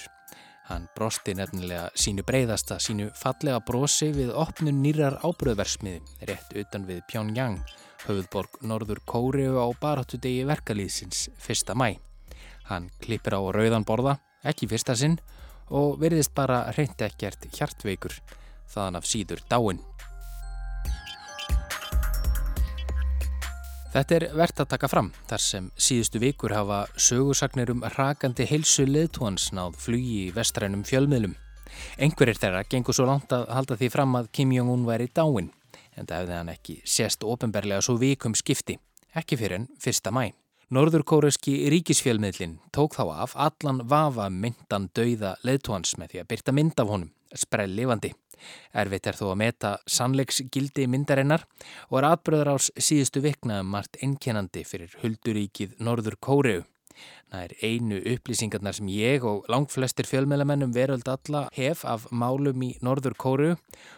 [0.67, 7.01] Hann brosti nefnilega sínu breyðasta, sínu fallega brosi við opnun nýrar ábröðversmiði rétt utan við
[7.09, 7.57] Pyongyang,
[8.03, 11.73] höfðborg Norður Kóriu á baráttudegi verkalýðsins 1.
[11.73, 11.95] mæ.
[12.69, 15.17] Hann klippir á rauðan borða, ekki fyrsta sinn,
[15.73, 18.21] og virðist bara reyndi ekkert hjartveikur,
[18.69, 19.81] þaðan af síður dáin.
[23.93, 28.87] Þetta er verðt að taka fram þar sem síðustu vikur hafa sögursagnir um rakandi heilsu
[28.89, 31.35] leðtóans náð flugi í vestrænum fjölmiðlum.
[32.01, 35.51] Engverir þeirra gengur svo langt að halda því fram að Kim Jong-un væri dáin
[35.93, 38.79] en það hefði hann ekki sést ofinberlega svo vikum skipti,
[39.13, 40.09] ekki fyrir enn 1.
[40.09, 40.31] mæ.
[40.73, 46.81] Norðurkóreski ríkisfjölmiðlin tók þá af allan vafa myndan dauða leðtóans með því að byrta mynd
[46.81, 48.15] af honum, sprell lifandi.
[48.73, 51.45] Erfitt er þó að meta sannleiksgildi myndarinnar
[51.89, 56.61] og er atbröður árs síðustu viknaðum margt einkennandi fyrir hulduríkið Norður Kóreu.
[57.33, 62.61] Það er einu upplýsingarnar sem ég og langt flestir fjölmjölamennum veröld alla hef af málum
[62.61, 63.55] í Norður Kóreu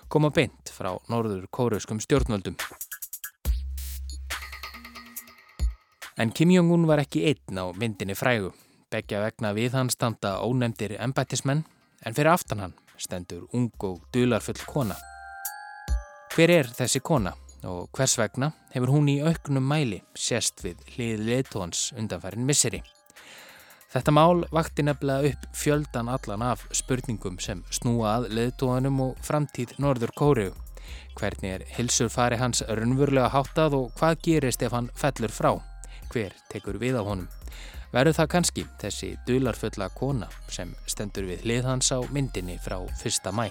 [0.07, 2.55] koma beint frá Norður Kóreuskum stjórnvöldum.
[6.15, 8.53] En Kim Jong-un var ekki einn á myndinni frægu.
[8.87, 11.65] Begja vegna við hann standa ónefndir embættismenn
[12.05, 14.97] en fyrir aftan hann stendur ung og dularfull kona.
[16.35, 21.23] Hver er þessi kona og hvers vegna hefur hún í auknum mæli sérst við hlið
[21.29, 22.81] leðtóhans undanfærin misseri?
[23.95, 29.77] Þetta mál vakti nefnilega upp fjöldan allan af spurningum sem snúa að leðtóhanum og framtíð
[29.79, 30.51] Norður Kóriu.
[31.15, 35.53] Hvernig er hilsur fari hans raunverulega háttað og hvað gerist ef hann fellur frá?
[36.11, 37.29] Hver tekur við á honum?
[37.95, 43.29] Verður það kannski þessi dularfulla kona sem stendur við hliðhans á myndinni frá 1.
[43.31, 43.45] mæ.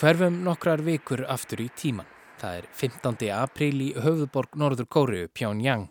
[0.00, 2.08] Hverfum nokkrar vikur aftur í tíman.
[2.40, 3.28] Það er 15.
[3.36, 5.90] apríl í höfðborg Norður Kóriu, Pjónjáng.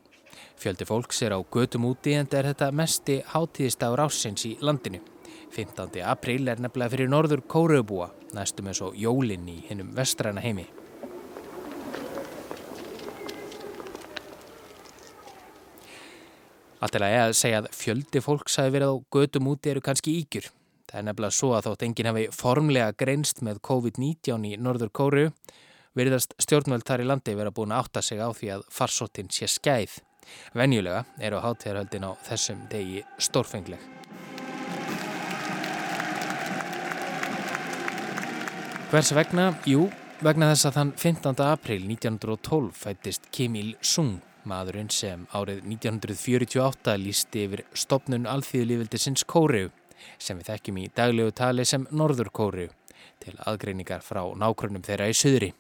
[0.58, 5.06] Fjöldi fólks er á götum úti en er þetta mesti hátíðist á rásins í landinu.
[5.56, 6.02] 15.
[6.06, 10.68] apríl er nefnilega fyrir Norður Kóriubúa, næstum eins og jólinn í hinnum vestræna heimi.
[16.80, 20.48] Alltilega að segja að fjöldi fólks hafi verið á götum úti eru kannski ígjur.
[20.88, 25.26] Það er nefnilega svo að þótt enginn hafi formlega greinst með COVID-19 í Norður Kóru
[25.98, 29.50] veriðast stjórnvöld þar í landi vera búin að átta sig á því að farsóttin sé
[29.52, 30.00] skæð.
[30.56, 33.99] Venjulega eru hátíðarhöldin á þessum degi stórfengleg.
[38.90, 39.52] Hvers vegna?
[39.70, 39.84] Jú,
[40.26, 41.42] vegna þess að þann 15.
[41.46, 44.16] april 1912 fættist Kim Il-sung,
[44.50, 49.70] maðurinn sem árið 1948 lísti yfir stopnun alþýðulífildisins Kóriu
[50.18, 52.66] sem við þekkjum í daglegu tali sem Norður Kóru
[53.22, 55.54] til aðgreiningar frá nákvæmum þeirra í söðri.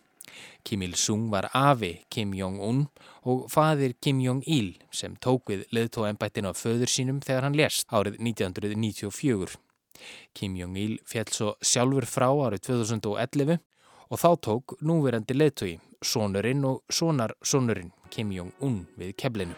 [0.65, 2.87] Kim Il-sung var afi Kim Jong-un
[3.29, 8.17] og fadir Kim Jong-il sem tók við leðtóembættin á föður sínum þegar hann lest árið
[8.25, 9.61] 1994.
[10.33, 13.57] Kim Jong-il fjall svo sjálfur frá árið 2011
[14.09, 19.57] og þá tók núverandi leðtói, sonurinn og sonar sonurinn Kim Jong-un við keflinu.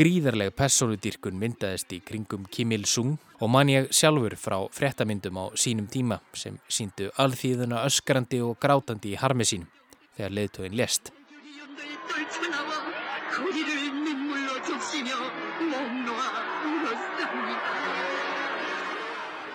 [0.00, 5.90] Gríðarlega personudýrkun myndaðist í kringum Kim Il-sung og man ég sjálfur frá frettamyndum á sínum
[5.92, 9.68] tíma sem síndu alþýðuna öskrandi og grátandi í harmi sínum
[10.16, 11.12] þegar leðtóin lest.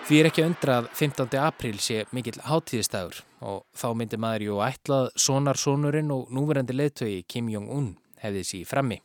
[0.06, 1.32] Því er ekki undra að 15.
[1.42, 7.48] apríl sé mikill hátíðistæður og þá myndi maður jú ætlað sonarsonurinn og núverandi leðtói Kim
[7.50, 7.88] Jong-un
[8.22, 9.00] hefði sér frammi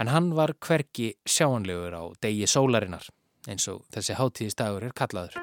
[0.00, 3.04] en hann var hverki sjáanlegur á degi sólarinnar
[3.44, 5.36] eins og þessi hátíðistagur er kallaður.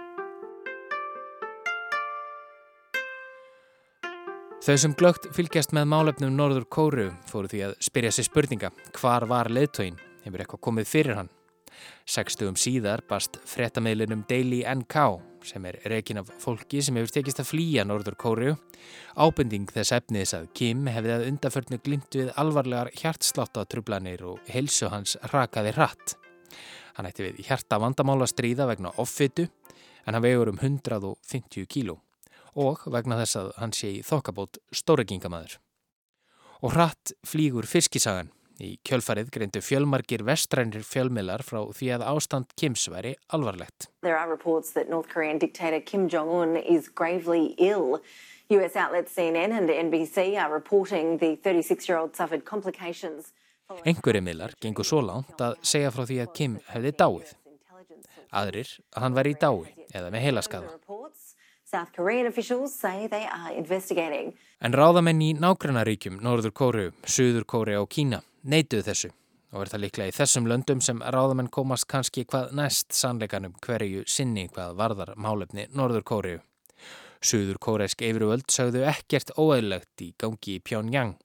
[4.66, 9.30] Þau sem glögt fylgjast með málefnum Norður Kóru fóru því að spyrja sér spurninga hvar
[9.30, 11.34] var leðtóin, hefur eitthvað komið fyrir hann.
[12.06, 15.06] Sekstugum síðar bast frettameilinum Daily NK
[15.48, 18.54] sem er rekin af fólki sem hefur tekist að flýja Norður Kóru.
[19.16, 25.18] Ábending þess efniðs að Kim hefði að undaförnu glimt við alvarlegar hjartsláttatrublanir og helsu hans
[25.34, 26.16] rakaði hratt.
[26.98, 29.48] Hann ætti við hjarta vandamála stríða vegna offitu
[30.06, 32.00] en hann vegur um 150 kíló
[32.54, 35.58] og vegna þess að hann sé í þokkabót stóregingamæður.
[36.64, 38.30] Og hratt flýgur fiskisagan
[38.62, 43.88] Í kjölfarið greindu fjölmargir vestrænir fjölmilar frá því að ástand Kims væri alvarlegt.
[44.06, 48.02] There are reports that North Korean dictator Kim Jong-un is gravely ill.
[48.54, 53.34] US outlets CNN and NBC are reporting the 36-year-old suffered complications.
[53.86, 57.34] Engur emilar gengur svo langt að segja frá því að Kim hefði dáið.
[58.34, 60.76] Aðrir að hann væri í dái eða með heilaskaða.
[64.64, 69.10] En ráðamenn í nágrannaríkjum Norður Kóru, Suður Kóru og Kína neituð þessu
[69.54, 74.04] og er það líklega í þessum löndum sem ráðamenn komast kannski hvað næst sannleikanum hverju
[74.10, 76.42] sinni hvað varðar málefni Norður Kóriu.
[77.24, 81.16] Suður kóreisk eifruvöld sagðu ekkert óeðlegt í gangi í Pyongyang.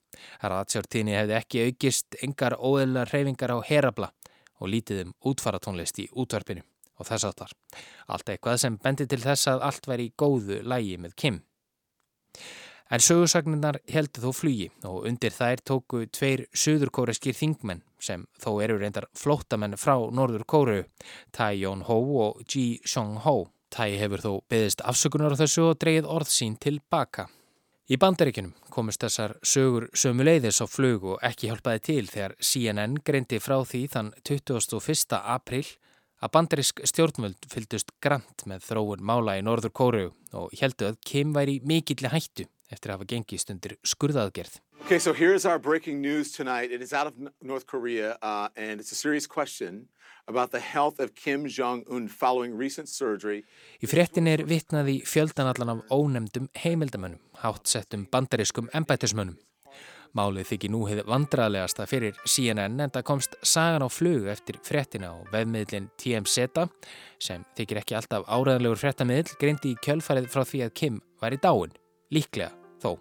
[0.41, 4.13] Ratsjártíni hefði ekki aukist engar óeðlar reyfingar á herabla
[4.59, 6.65] og lítiðum útfaratónlist í útvarpinu
[6.99, 7.53] og þess aftar.
[8.07, 11.43] Allt eitthvað sem bendi til þess að allt væri í góðu lægi með Kim.
[12.89, 18.79] En sögursagninnar heldur þó flugi og undir þær tóku tveir söðurkóreskir þingmenn sem þó eru
[18.81, 20.79] reyndar flótamenn frá Norður Kóru,
[21.31, 23.51] Tai Jón-Hó og Ji Song-Hó.
[23.69, 27.27] Tai hefur þó beðist afsökunar á þessu og dreyið orð sín tilbaka.
[27.89, 33.41] Í bandaríkinum komist þessar sögur sömuleiðis á flug og ekki hjálpaði til þegar CNN greindi
[33.41, 35.21] frá því þann 21.
[35.21, 35.65] april
[36.19, 41.35] að bandarísk stjórnvöld fyldust grant með þróun mála í Norður Kóru og heldu að Kim
[41.37, 44.59] væri mikilli hættu eftir að hafa gengist undir skurðaðgerð.
[44.85, 46.71] Okay, so here's our breaking news tonight.
[46.71, 49.89] It is out of North Korea uh, and it's a serious question
[50.29, 53.45] about the health of Kim Jong-un following recent surgery.
[53.81, 59.39] Í fréttin er vittnaði fjöldanallan af ónemdum heimildamönnum, hátsettum bandariskum embættismönnum.
[60.17, 65.13] Málið þykir nú hefði vandraðlegasta fyrir CNN en það komst sagan á flug eftir fréttina
[65.13, 66.65] á vefmiðlinn TMZ
[67.21, 71.41] sem þykir ekki alltaf áræðanlegur fréttamiðl greindi í kjölfarið frá því að Kim var í
[71.43, 71.77] dáin.
[72.15, 72.97] Líklega þó.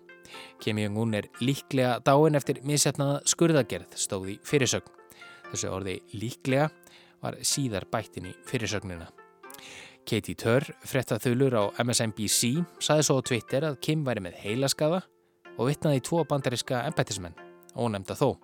[0.60, 4.92] Kim Jong-un er líklega dáin eftir missetnaða skurðagerð stóði fyrirsögn.
[5.54, 6.68] Þessu orði líklega
[7.24, 9.08] var síðar bættin í fyrirsögnina.
[10.08, 15.02] Katie Turr, frettathulur á MSNBC, saði svo á Twitter að Kim væri með heilaskaða
[15.58, 17.38] og vittnaði tvo bandariska embættismenn,
[17.76, 18.38] ónemnda þó.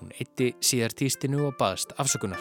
[0.00, 2.40] Hún eitti síðar týstinu og baðist afsökunar.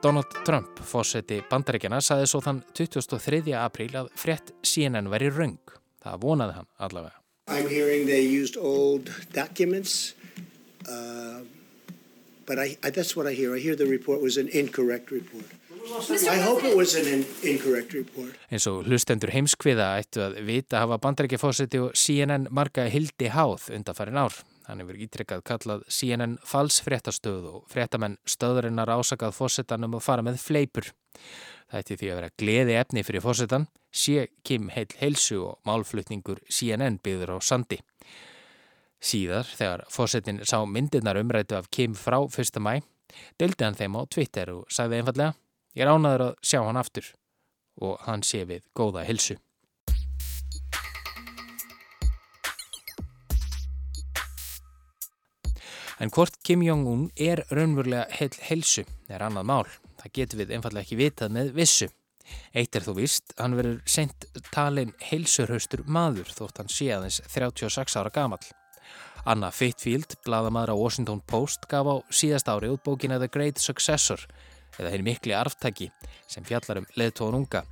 [0.00, 3.52] Donald Trump, fósetti bandaríkjana, saði svo þann 23.
[3.60, 5.58] apríl að frett CNN veri röng.
[6.00, 7.18] Það vonaði hann allavega.
[7.50, 10.14] I'm hearing they used old documents,
[10.88, 11.42] uh,
[12.46, 13.54] but I, I, that's what I hear.
[13.54, 15.59] I hear the report was an incorrect report.
[15.80, 18.34] I hope it was an in, incorrect report.
[18.52, 24.20] Eins og hlustendur heimskviða ættu að vita hafa bandaríkjafósetti og CNN marga hildi háð undanfærin
[24.20, 24.36] ár.
[24.68, 30.92] Hann hefur ítrekkað kallað CNN falsfréttastöð og fréttamenn stöðurinnar ásakað fósettanum að fara með fleipur.
[31.72, 36.44] Það ætti því að vera gleði efni fyrir fósettan, sé Kim heil heilsu og málflutningur
[36.52, 37.80] CNN byður á sandi.
[39.00, 42.60] Síðar, þegar fósettin sá myndirnar umrætu af Kim frá 1.
[42.60, 42.82] mæ,
[43.40, 45.32] deldi hann þeim á Twitter og sagði einfallega
[45.70, 47.06] Ég er ánaður að sjá hann aftur
[47.80, 49.36] og hann sé við góða heilsu.
[56.00, 59.66] En hvort Kim Jong-un er raunverulega heil heilsu er annað mál.
[60.00, 61.90] Það getur við einfallega ekki vitað með vissu.
[62.56, 67.98] Eitt er þó vist, hann verður sent talin heilsurhaustur maður þótt hann sé aðeins 36
[68.00, 68.40] ára gamal.
[69.28, 74.24] Anna Fittfield, bladamadur á Washington Post, gaf á síðast ári út bókina The Great Successor
[74.78, 75.90] eða henni mikli arftæki
[76.30, 77.64] sem fjallar um leðtóðun unga.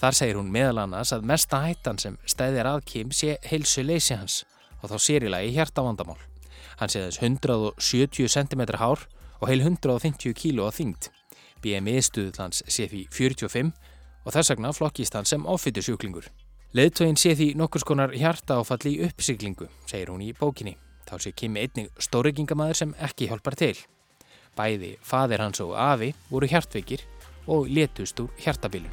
[0.00, 4.16] Þar segir hún meðal annars að mesta hættan sem stæðir að Kim sé heilsu leysi
[4.18, 4.42] hans
[4.82, 6.18] og þá sérilagi hjartavandamál.
[6.80, 9.04] Hann sé þess 170 cm hár
[9.38, 11.10] og heil 150 kg á þyngd.
[11.62, 13.70] BMI stuðlans sé því 45
[14.24, 16.26] og þess vegna flokkist hann sem ofittu sjúklingur.
[16.72, 20.78] Leðtógin sé því nokkur skonar hjarta áfalli í uppsiglingu, segir hún í bókinni.
[21.04, 23.74] Þá sé Kim einnig stóryggingamæður sem ekki hjálpar til.
[24.58, 27.06] Bæði fadir hans og afi voru hjartveikir
[27.50, 28.92] og letust úr hjartabilun.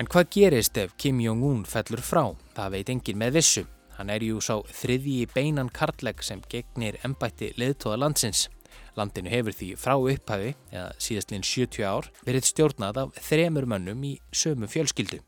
[0.00, 2.22] En hvað gerist ef Kim Jong-un fellur frá?
[2.56, 3.66] Það veit engin með vissu.
[3.98, 8.46] Hann er jú sá þriðji beinan kartlegg sem gegnir ennbætti leðtóða landsins.
[8.96, 14.14] Landinu hefur því frá upphæfi, eða síðastlinn 70 ár, verið stjórnað af þremur mönnum í
[14.32, 15.20] sömu fjölskyldu.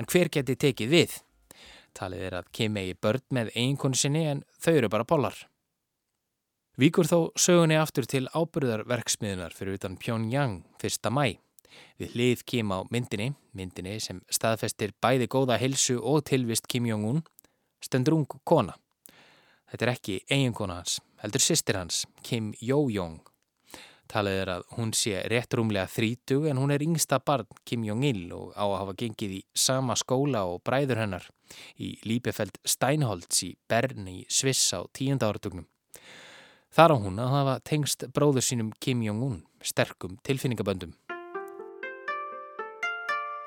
[0.00, 1.18] En hver geti tekið við?
[1.96, 5.36] Talið er að Kim eigi börn með eiginkonu sinni en þau eru bara pollar.
[6.80, 11.10] Víkur þó sögunni aftur til ábyrðarverksmiðunar fyrir utan Pyongyang 1.
[11.12, 11.36] mæ.
[12.00, 17.20] Við hlið Kim á myndinni, myndinni sem staðfestir bæði góða helsu og tilvist Kim Jong-un,
[17.84, 18.76] stendur ung kona.
[19.72, 23.20] Þetta er ekki eiginkona hans, heldur sýstir hans, Kim Yo-Jong.
[24.12, 28.26] Talið er að hún sé rétt rúmlega þrítug en hún er yngsta barn Kim Jong-il
[28.36, 31.28] og á að hafa gengið í sama skóla og bræður hennar
[31.78, 35.68] í Líbefeld Steinholtz í Bern í Sviss á tíunda áratugnum.
[36.72, 40.94] Þar á hún að hafa tengst bróður sínum Kim Jong-un sterkum tilfinningaböndum.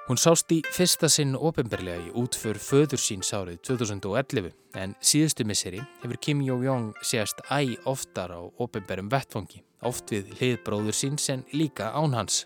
[0.06, 5.82] Hún sást í fyrsta sinn ofinberlega í útför föður síns árið 2011 en síðustu misseri
[6.04, 11.90] hefur Kim Jong-jong séast æg oftar á ofinberum vettfangi, oft við hliðbróður síns en líka
[11.98, 12.44] án hans.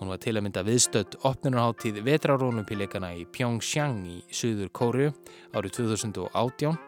[0.00, 5.10] Hún var til að mynda viðstödd opnunarháttíð vetrarónumpíleikana í Pyeongchang í Suður Kóru
[5.52, 6.78] árið 2018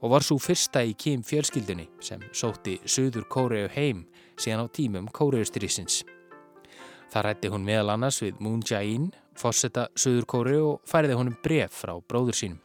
[0.00, 4.04] og var svo fyrsta í Kim fjölskyldunni sem sótti Suður Kóru heim
[4.36, 6.02] síðan á tímum Kóruustrísins.
[7.08, 11.80] Það rætti hún meðal annars við Moon Jae-in, fórsetta Suður Kóru og færiði honum bref
[11.80, 12.60] frá bróður sínum.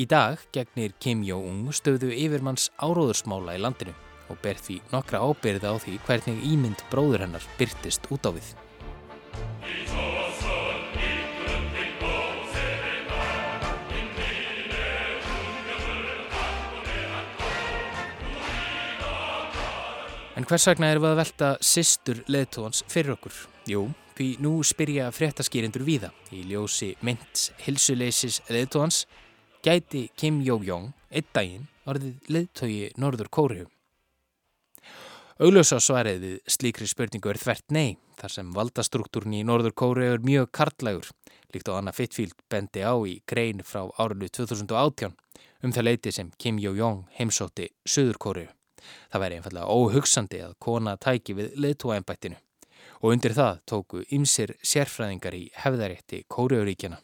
[0.00, 3.92] Í dag gegnir Kim Jong-un stöðu yfirmanns áróðursmála í landinu
[4.30, 8.54] og ber því nokkra ábyrði á því hvernig ímynd bróður hennar byrtist út á við.
[20.40, 23.34] En hvers vegna erum við að velta sýstur leðtóðans fyrir okkur?
[23.68, 23.82] Jú,
[24.16, 29.02] því nú spyrja fréttaskýrindur víða í ljósi mynds hilsuleysis leðtóðans
[29.60, 33.68] gæti Kim Jong-jong einn daginn orðið leðtói Norður Kóriu.
[35.40, 40.20] Augljósa svarið við slíkri spurningu er þvert nei þar sem valdastruktúrni í Norður Kóriu er
[40.20, 41.08] mjög kartlægur
[41.54, 45.16] líkt á Anna Fittfield bendi á í grein frá árunni 2018
[45.64, 48.52] um það leiti sem Kim Jong-jong heimsótti Suður Kóriu.
[49.08, 52.36] Það væri einfallega óhugsandi að kona tæki við leðtúaembættinu
[53.00, 57.00] og undir það tóku ymsir sérfræðingar í hefðarétti Kóriuríkjana.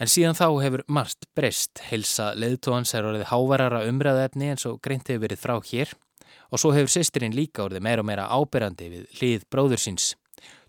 [0.00, 5.12] En síðan þá hefur margt breyst, heilsa leðtúans er orðið hávarara umræðaefni eins og greint
[5.12, 5.92] hefur verið frá hér
[6.50, 10.14] og svo hefur sýstirinn líka orðið meira og meira ábyrrandi við hlið bróður síns.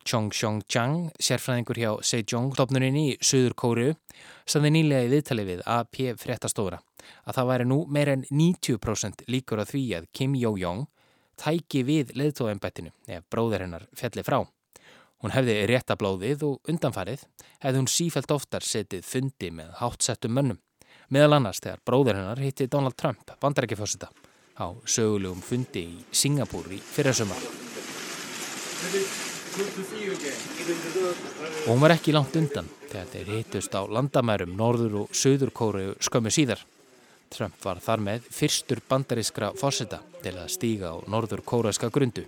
[0.06, 3.92] Chong Xiong Chang, sérfræðingur hjá Sejong-klopnurinni í Suður Kóriu,
[4.50, 6.80] saði nýlega í viðtali við AP fréttastofra
[7.26, 10.88] að það væri nú meir en 90% líkur að því að Kim Yo-jong
[11.42, 14.42] tæki við leðtóðembættinu ef bróður hennar fjalli frá.
[15.22, 17.28] Hún hefði rétta blóðið og undanfarið
[17.62, 20.60] hefði hún sífælt oftar setið fundi með hátsettum mönnum,
[21.14, 24.10] meðal annars þegar bróður hennar hitti Donald Trump, vandarækjafjósita,
[24.58, 27.42] á sögulegum fundi í Singapúr í fyrrasumar.
[31.62, 35.92] Og hún var ekki langt undan þegar þeir hittust á landamærum Norður og Suður Kóru
[36.00, 36.64] skömmu síðar.
[37.32, 42.26] Trump var þar með fyrstur bandarískra fósita til að stíga á Norður Kóraska grundu.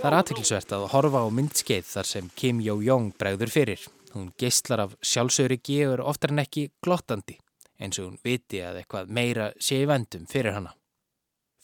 [0.00, 3.88] Það er aðtiklisvert að horfa á myndskeið þar sem Kim Jong-jong bregður fyrir.
[4.14, 7.38] Hún geistlar af sjálfsöryggi og er oftar en ekki glottandi
[7.80, 10.74] eins og hún viti að eitthvað meira sé í vendum fyrir hana.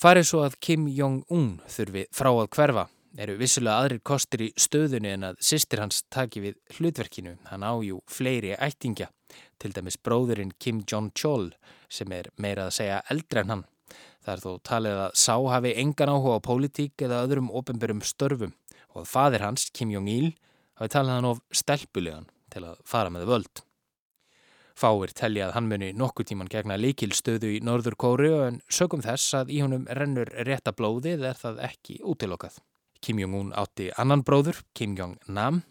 [0.01, 2.87] Farið svo að Kim Jong-un þurfi frá að hverfa
[3.17, 7.37] eru vissulega aðrir kostir í stöðunni en að sýstir hans taki við hlutverkinu.
[7.49, 9.09] Hann ájú fleiri ættingja,
[9.57, 11.51] til dæmis bróðurinn Kim Jong-chol
[11.89, 13.65] sem er meira að segja eldre en hann.
[14.27, 18.53] Það er þó talið að Sá hafi engan áhuga á pólitík eða öðrum ofinbörum störfum
[18.93, 20.35] og að fadir hans, Kim Jong-il,
[20.77, 23.63] hafi talið hann of stelpulegan til að fara með völd.
[24.77, 29.05] Fáir telja að hann muni nokkuð tíman gegna líkil stöðu í Norður Kóru en sögum
[29.05, 32.59] þess að í honum rennur rétta blóðið er það ekki útilokað.
[33.01, 35.63] Kim Jong-un átti annan bróður, Kim Jong-nam,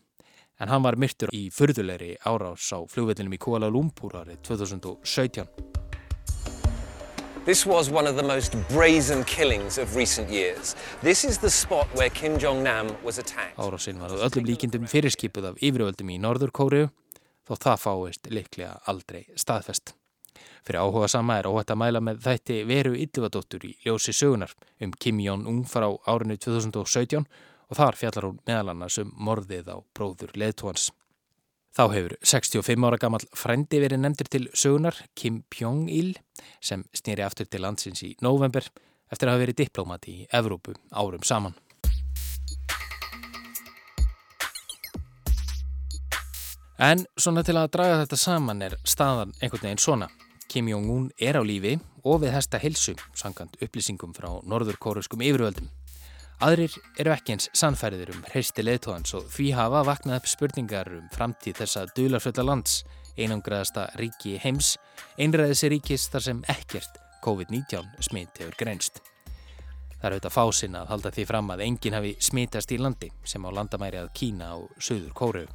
[0.59, 5.94] en hann var myrtur í fyrðulegri árás á flugvellinum í Kuala Lumpur árið 2017.
[7.45, 10.75] This was one of the most brazen killings of recent years.
[11.01, 13.57] This is the spot where Kim Jong-nam was attacked.
[13.57, 16.81] Árásinn var öllum líkindum fyrirskipuð af yfirvöldum í Norður Kóru
[17.45, 19.93] þó það fáist liklega aldrei staðfest.
[20.65, 24.97] Fyrir áhuga sama er óhætt að mæla með þætti veru yllivadóttur í ljósi sögunar um
[24.97, 27.29] Kim Jong-un frá árinu 2017
[27.69, 30.89] og þar fjallar hún meðal annars um morðið á bróður leðtóhans.
[31.75, 36.13] Þá hefur 65 ára gammal frendi verið nefndir til sögunar Kim Pjong-il
[36.63, 38.63] sem snýri aftur til landsins í november
[39.11, 41.57] eftir að hafa verið diplómat í Evrópu árum saman.
[46.79, 50.07] En svona til að draga þetta saman er staðan einhvern veginn svona.
[50.47, 51.75] Kim Jong-un er á lífi
[52.07, 55.67] og við hesta hilsu sangant upplýsingum frá norður-kóruskum yfirvöldum.
[56.43, 61.05] Aðrir eru ekki eins sannfæriðir um hreisti leðtóðans og því hafa vaknað upp spurningar um
[61.13, 62.81] framtíð þessa dularfjölla lands,
[63.15, 64.73] einangraðasta ríki heims,
[65.15, 68.99] einræðis ríkis þar sem ekkert COVID-19 smitt hefur greinst.
[69.95, 73.47] Það er auðvitað fásinn að halda því fram að enginn hafi smittast í landi sem
[73.47, 75.45] á landamæri að Kína og Suður Kóru.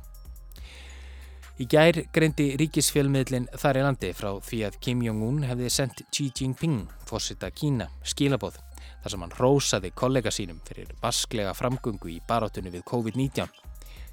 [1.61, 6.31] Í gær greindi ríkisfjölmiðlin þar í landi frá því að Kim Jong-un hefði sendt Xi
[6.33, 8.57] Jinping, fórsita Kína, skilabóð
[9.03, 13.49] þar sem hann rósaði kollega sínum fyrir basklega framgöngu í barátunni við COVID-19.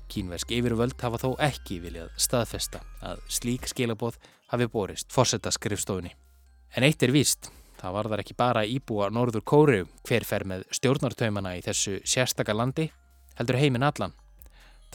[0.08, 4.20] Kínversk yfirvöld hafa þó ekki viljað staðfesta að slík skilabóð
[4.54, 6.14] hafi borist fórsetta skrifstofunni.
[6.76, 7.50] En eitt er víst,
[7.82, 12.56] það var þar ekki bara íbúa Norður Kóru hver fer með stjórnartaumana í þessu sérstaka
[12.56, 12.88] landi,
[13.36, 14.16] heldur heiminn allan.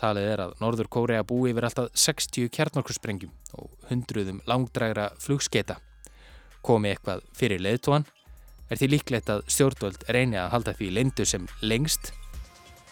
[0.00, 5.76] Talið er að Norður Kóri að búi yfir alltaf 60 kjarnorkursprengjum og hundruðum langdrægra flugskeita.
[6.64, 8.06] Komi eitthvað fyrir leðtóan
[8.70, 12.12] er því líklegt að stjórnvöld reyni að halda því lindu sem lengst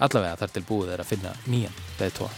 [0.00, 2.32] allavega þar til búið er að finna nýjan leðtóa.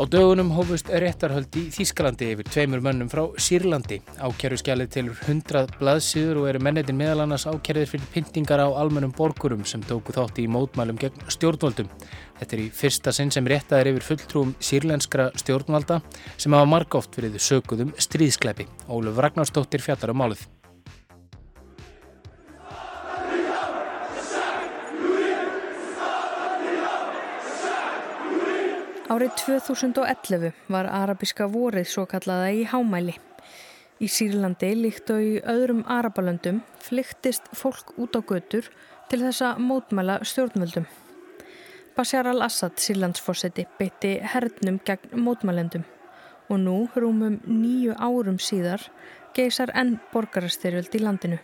[0.00, 3.98] Á dögunum hófust réttarhöld í Þískalandi yfir tveimur mönnum frá Sýrlandi.
[4.16, 9.66] Ákjæruskjalið tilur 100 blaðsíður og eru mennetin meðal annars ákjærðir fyrir pyntingar á almennum borgurum
[9.68, 11.90] sem tóku þátti í mótmælum gegn stjórnvöldum.
[12.38, 16.00] Þetta er í fyrsta sinn sem réttaðir yfir fulltrúum sírlenskra stjórnvalda
[16.40, 18.70] sem hafa margóft verið sökuðum stríðskleipi.
[18.88, 20.48] Óluf Ragnarstóttir fjallar um málið.
[29.10, 33.16] Árið 2011 var arabiska vorið svo kallaða í hámæli.
[33.98, 38.68] Í Sýrlandi, líkt og í öðrum arabalöndum, flyktist fólk út á götur
[39.10, 40.86] til þess að mótmæla stjórnvöldum.
[41.98, 45.82] Bashar al-Assad, Sýrlandsforseti, beitti hernum gegn mótmælendum
[46.46, 48.86] og nú, rúmum nýju árum síðar,
[49.34, 51.42] geysar enn borgarastyrjöld í landinu.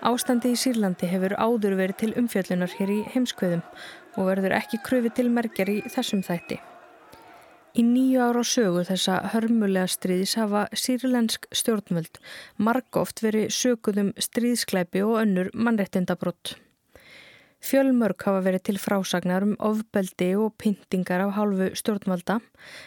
[0.00, 3.60] Ástandi í Sýrlandi hefur áður verið til umfjöllunar hér í heimskveðum
[4.16, 6.56] og verður ekki kröfi til merkjar í þessum þætti.
[7.76, 12.16] Í nýju ára sögu þessa hörmulega stríðis hafa sýrlensk stjórnvöld
[12.56, 16.56] margóft verið söguðum stríðskleipi og önnur mannrettindabrótt.
[17.60, 22.38] Fjölmörk hafa verið til frásagnar um ofbeldi og pyntingar af hálfu stjórnvalda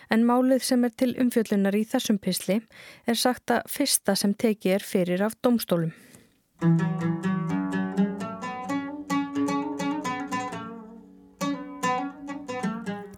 [0.09, 2.57] en málið sem er til umfjöllunar í þessum pisli
[3.05, 5.93] er sagt að fyrsta sem tekið er fyrir af domstólum.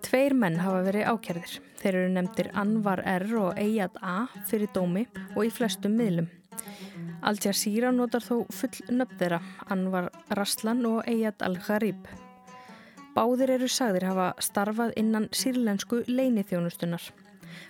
[0.06, 1.56] Tveir menn hafa verið ákjærðir.
[1.82, 3.28] Þeir eru nefndir Anvar R.
[3.38, 4.26] og Eyjad A.
[4.50, 5.04] fyrir dómi
[5.36, 6.30] og í flestum miðlum.
[7.26, 12.08] Altsjár Sýra notar þó full nöfn þeirra, Anvar Raslan og Eyjad Al-Gharib.
[13.16, 17.02] Báðir eru sagðir hafa starfað innan sírlensku leinithjónustunar.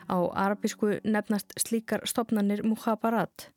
[0.08, 3.50] Á arabísku nefnast slíkar stopnannir muhabarat.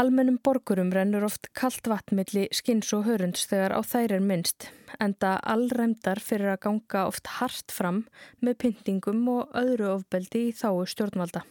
[0.00, 5.36] Almennum borgurum rennur oft kallt vatnmilli skins og hörunds þegar á þær er minnst, enda
[5.42, 8.04] allræmdar fyrir að ganga oft hart fram
[8.40, 11.44] með pyntingum og öðru ofbeldi í þáu stjórnvalda.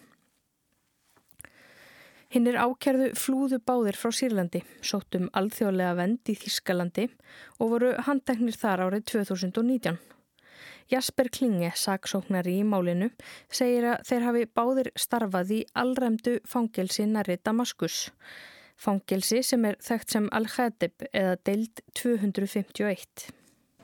[2.29, 7.07] Hinn er ákjærðu flúðu báðir frá Sýrlandi, sóttum alþjóðlega vend í Þískalandi
[7.57, 9.97] og voru handteknir þar árið 2019.
[10.89, 13.11] Jasper Klinge, saksóknari í málinu,
[13.53, 18.07] segir að þeir hafi báðir starfað í allræmdu fangelsi næri Damaskus.
[18.79, 23.29] Fangelsi sem er þekkt sem Al-Khadib eða deild 251.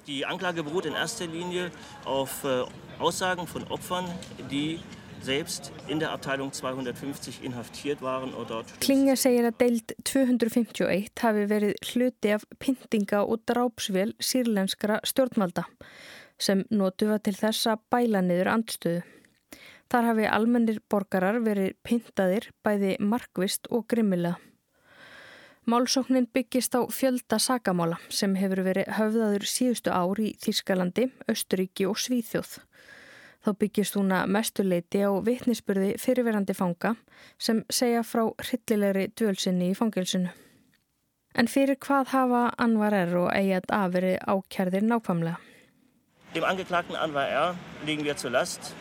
[0.07, 1.69] Die Anklage beruht in erster Linie
[2.05, 2.63] auf äh,
[2.99, 4.09] Aussagen von Opfern,
[4.49, 4.79] die
[5.21, 8.33] selbst in der Abteilung 250 inhaftiert waren.
[8.79, 15.65] Klinge segir að deild 251 hafi verið hluti af pyntinga og drápsvél sírlenskara stjórnvalda
[16.39, 19.03] sem notuða til þess að bæla niður andstöðu.
[19.91, 24.39] Þar hafi almennir borgarar verið pyntaðir bæði markvist og grimmilega.
[25.65, 31.97] Málsóknin byggist á fjölda sagamála sem hefur verið höfðaður síðustu ár í Þískalandi, Östuríki og
[31.97, 32.59] Svíþjóð.
[33.45, 36.93] Þá byggist hún að mestuleiti á vittnisspurði fyrirverandi fanga
[37.41, 40.29] sem segja frá hryllilegri dvölsinni í fangilsinu.
[41.33, 43.17] En fyrir hvað hafa Anvar R.
[43.25, 43.87] og Eyjad A.
[43.89, 45.54] verið ákjærðir nákvæmlega?
[46.35, 47.55] Dem angeklagten Anwar R.
[47.85, 48.75] legen wir zur Last.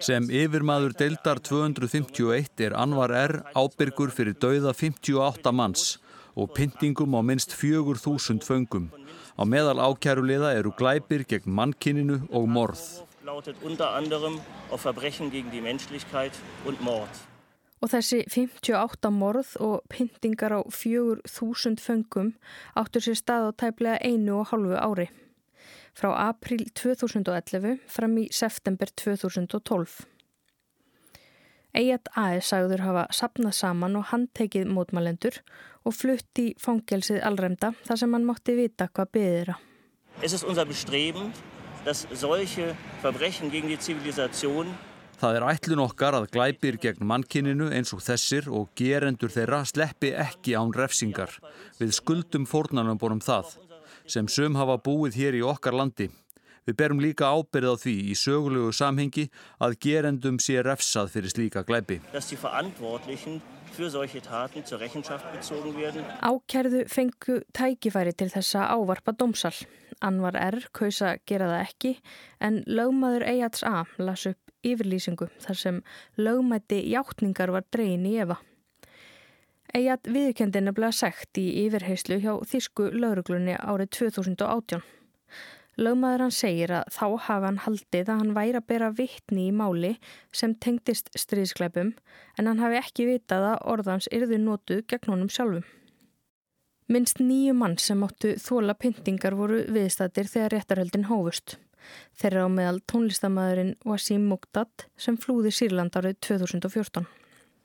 [0.00, 3.44] Sem yfirmaður deildar 251 er Anwar R.
[3.54, 5.84] ábyrgur fyrir dauða 58 manns
[6.34, 8.88] og pyntingum á minst 4.000 föngum.
[9.38, 12.82] Á meðal ákæruleiða eru glæpir gegn mannkininu og morð.
[17.78, 22.34] Og þessi 58 morð og pyntingar á 4.000 föngum
[22.74, 25.08] áttur sér stað á tæplega einu og hálfu ári
[25.98, 30.06] frá april 2011 fram í september 2012.
[31.78, 32.40] Eyjad A.E.
[32.42, 35.40] sagður hafa sapnað saman og handtekið mótmælendur
[35.84, 39.64] og flutt í fangelsið allræmda þar sem hann mátti vita hvað byðir að.
[40.22, 41.32] Es ist unser Bestreben,
[41.84, 44.74] dass solche Verbrechen gegen die Zivilisation
[45.18, 50.12] Það er ætlun okkar að glæpir gegn mannkininu eins og þessir og gerendur þeirra sleppi
[50.14, 51.32] ekki án refsingar.
[51.80, 53.56] Við skuldum fórnarnum borum það
[54.08, 56.08] sem sum hafa búið hér í okkar landi.
[56.68, 59.30] Við berum líka ábyrð á því í sögulegu samhengi
[59.64, 61.96] að gerendum sé refsað fyrir slíka glæpi.
[66.28, 69.54] Ákerðu fengu tækifæri til þessa ávarpa dómsal.
[70.04, 70.60] Anvar R.
[70.76, 71.94] kausa gera það ekki
[72.44, 73.86] en lögmaður Eyjats A.
[73.98, 75.80] las upp yfirlýsingu þar sem
[76.20, 78.38] lögmætti hjáttningar var dreyin í Eva.
[79.76, 84.80] Eyjat viðkendi nefnilega segt í yfirheyslu hjá Þísku lauruglunni árið 2018.
[85.78, 89.52] Lögmaður hann segir að þá hafa hann haldið að hann væri að bera vittni í
[89.54, 89.92] máli
[90.34, 91.92] sem tengdist stríðskleipum
[92.40, 95.68] en hann hafi ekki vitað að orðans yrðu nótuð gegn honum sjálfum.
[96.88, 101.58] Minst nýju mann sem áttu þóla pyntingar voru viðstættir þegar réttarhöldin hófust.
[102.16, 107.17] Þeirra á meðal tónlistamæðurinn Wasim Muqdad sem flúði Sýrland árið 2014.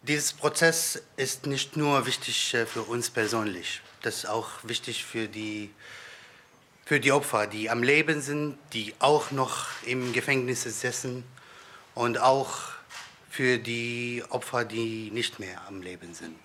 [0.05, 5.29] Dieses Prozess ist nicht nur wichtig äh, für uns persönlich, das ist auch wichtig für
[5.29, 5.69] die,
[6.83, 11.23] für die Opfer, die am Leben sind, die auch noch im Gefängnis sitzen
[11.95, 12.73] und auch
[13.29, 16.37] für die Opfer, die nicht mehr am Leben sind.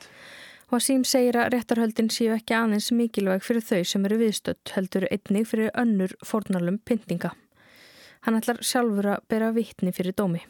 [0.71, 5.49] Wasim segir að réttarhöldin séu ekki aðeins mikilvæg fyrir þau sem eru viðstött heldur einnig
[5.49, 7.33] fyrir önnur fornalum pyntinga.
[8.27, 10.43] Hann ætlar sjálfur að bera vittni fyrir dómi.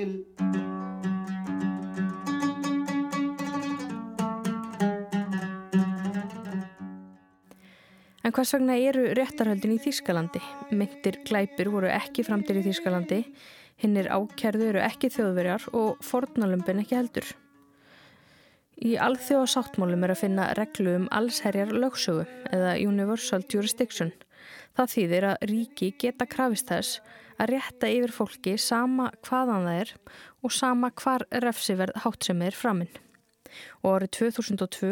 [0.00, 0.14] En
[8.32, 10.40] hvers vegna eru réttarhöldin í Þýskalandi?
[10.72, 13.18] Myndir glæpir voru ekki framtir í Þýskalandi,
[13.82, 17.28] hinnir ákjærðu eru ekki þjóðverjar og fornalömpin ekki heldur.
[18.80, 24.14] Í alþjóða sáttmálum er að finna reglu um allsherjar lögsögu eða Universal Jurisdiction.
[24.78, 27.02] Það þýðir að ríki geta krafist þess
[27.40, 29.94] að rétta yfir fólki sama hvaðan það er
[30.40, 32.92] og sama hvar refsiverð hátt sem er framinn
[33.82, 34.90] og árið 2002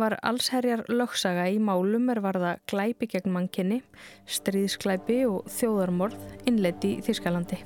[0.00, 3.80] var allsherjar lögsaga í málum er varða glæpi gegn mannkinni,
[4.26, 7.62] stríðsklæpi og þjóðarmorð innleiti í Þískalandi.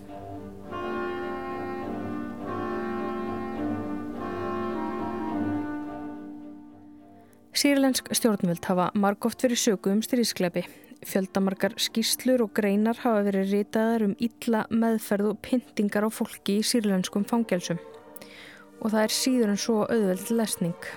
[7.60, 10.62] Sýrlensk stjórnvöld hafa margóft verið sögu um stríðskleipi.
[11.06, 16.66] Fjöldamarkar skýslur og greinar hafa verið ritaðar um illa meðferð og pyntingar á fólki í
[16.66, 17.80] sýrlenskum fangelsum.
[18.80, 20.90] Og það er síður en svo auðveld lesning.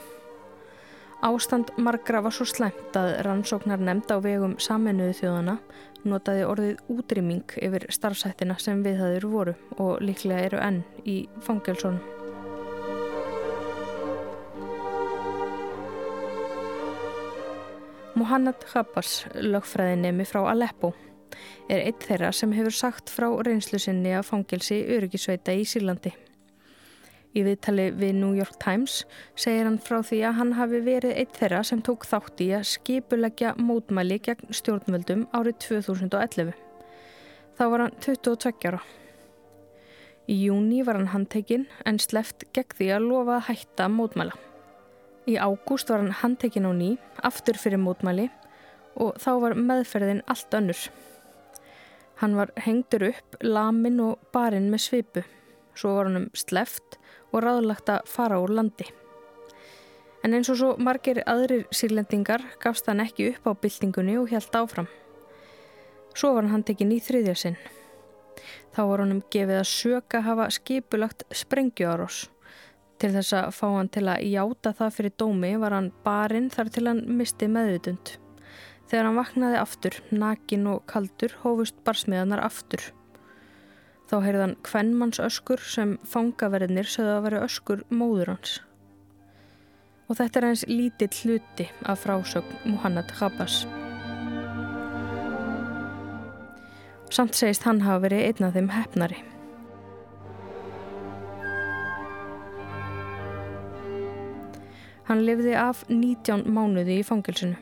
[1.24, 5.58] Ástand margra var svo slæmt að rannsóknar nefnd á vegum saminuðu þjóðana
[6.04, 12.23] notaði orðið útrýming yfir starfsættina sem við þaður voru og líklega eru enn í fangelsónum.
[18.14, 20.92] Mohamed Khabbas, lögfræðinemi frá Aleppo,
[21.66, 26.12] er eitt þeirra sem hefur sagt frá reynslu sinni að fangelsi öryggisveita í Sýrlandi.
[27.34, 29.00] Í viðtali við New York Times
[29.34, 32.70] segir hann frá því að hann hafi verið eitt þeirra sem tók þátt í að
[32.76, 36.54] skipulegja mótmæli gegn stjórnvöldum árið 2011.
[37.58, 38.86] Þá var hann 22 ára.
[40.30, 44.38] Í júni var hann handtekinn en sleft gegn því að lofa að hætta mótmæla.
[45.30, 46.90] Í ágúst var hann handtekinn á ný,
[47.24, 48.28] aftur fyrir mótmæli
[49.00, 50.82] og þá var meðferðin allt önnur.
[52.20, 55.24] Hann var hengtur upp, lamin og barinn með svipu.
[55.74, 57.00] Svo var hann um sleft
[57.32, 58.90] og ráðlagt að fara úr landi.
[60.24, 64.56] En eins og svo margir aðrir sírlendingar gafst hann ekki upp á byltingunni og helt
[64.56, 64.88] áfram.
[66.14, 67.58] Svo var hann handtekinn í þriðja sinn.
[68.76, 72.28] Þá var hann um gefið að söka hafa skipulagt sprengjuárós.
[73.04, 76.70] Til þess að fá hann til að játa það fyrir dómi var hann barinn þar
[76.72, 78.14] til hann misti meðvitund.
[78.88, 82.86] Þegar hann vaknaði aftur, nakin og kaldur, hófust barsmiðanar aftur.
[84.08, 88.56] Þá heyrði hann kvennmanns öskur sem fangaverðinir sögðu að vera öskur móður hans.
[90.08, 93.66] Og þetta er hans lítill hluti af frásögn Muhannad Khabbas.
[97.12, 99.24] Samt segist hann hafa verið einn af þeim hefnari.
[105.08, 107.60] Hann lifði af 19 mánuði í fangilsinu.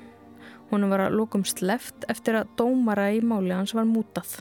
[0.70, 4.38] Hún var að lókum sleft eftir að dómara í máli hans var mútað.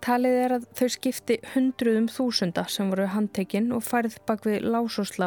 [0.00, 4.96] Talið er að þau skipti hundruðum þúsunda sem voru handtekinn og færð bak við lás
[5.02, 5.26] og slá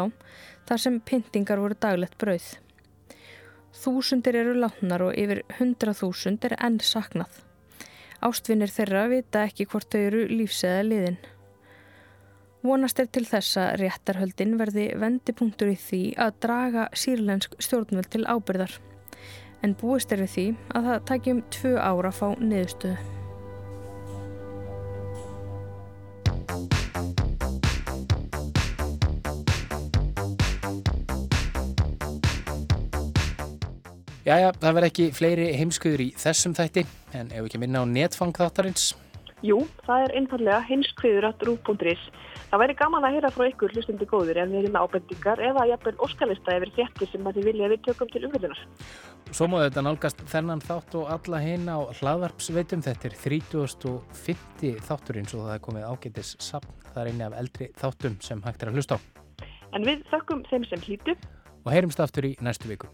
[0.66, 2.48] þar sem pyntingar voru daglegt brauð.
[3.84, 7.44] Þúsundir eru látnar og yfir hundra þúsund er enn saknað.
[8.24, 11.22] Ástvinnir þeirra vita ekki hvort þau eru lífseða liðin.
[12.64, 18.24] Vonast er til þess að réttarhöldin verði vendipunktur í því að draga sírlensk stjórnvöld til
[18.24, 18.78] ábyrðar.
[19.68, 22.96] En búist er við því að það takjum tvö ára fá niðurstöðu.
[34.24, 38.32] Jæja, það verð ekki fleiri heimskuður í þessum þætti, en ef ekki minna á netfang
[38.32, 38.94] þáttarins.
[39.44, 42.04] Jú, það er einfallega heimskviður að rú.is.
[42.48, 45.94] Það væri gaman að heyra frá ykkur hlustundi góður en við erum ábendingar eða jafnvel
[46.06, 48.62] óskalista yfir þettir sem að þið vilja við tökum til umfjöldunar.
[49.34, 52.86] Svo móðu þetta nálgast þennan þátt og alla hinn á hlaðvarpsveitum.
[52.88, 56.72] Þetta er 3050 þátturinn svo það er komið ágætis sapn.
[56.94, 59.00] Það er eini af eldri þáttum sem hægt er að hlusta á.
[59.76, 61.18] En við þökkum þeim sem hlýtu.
[61.66, 62.92] Og heyrumst aftur í næstu viku.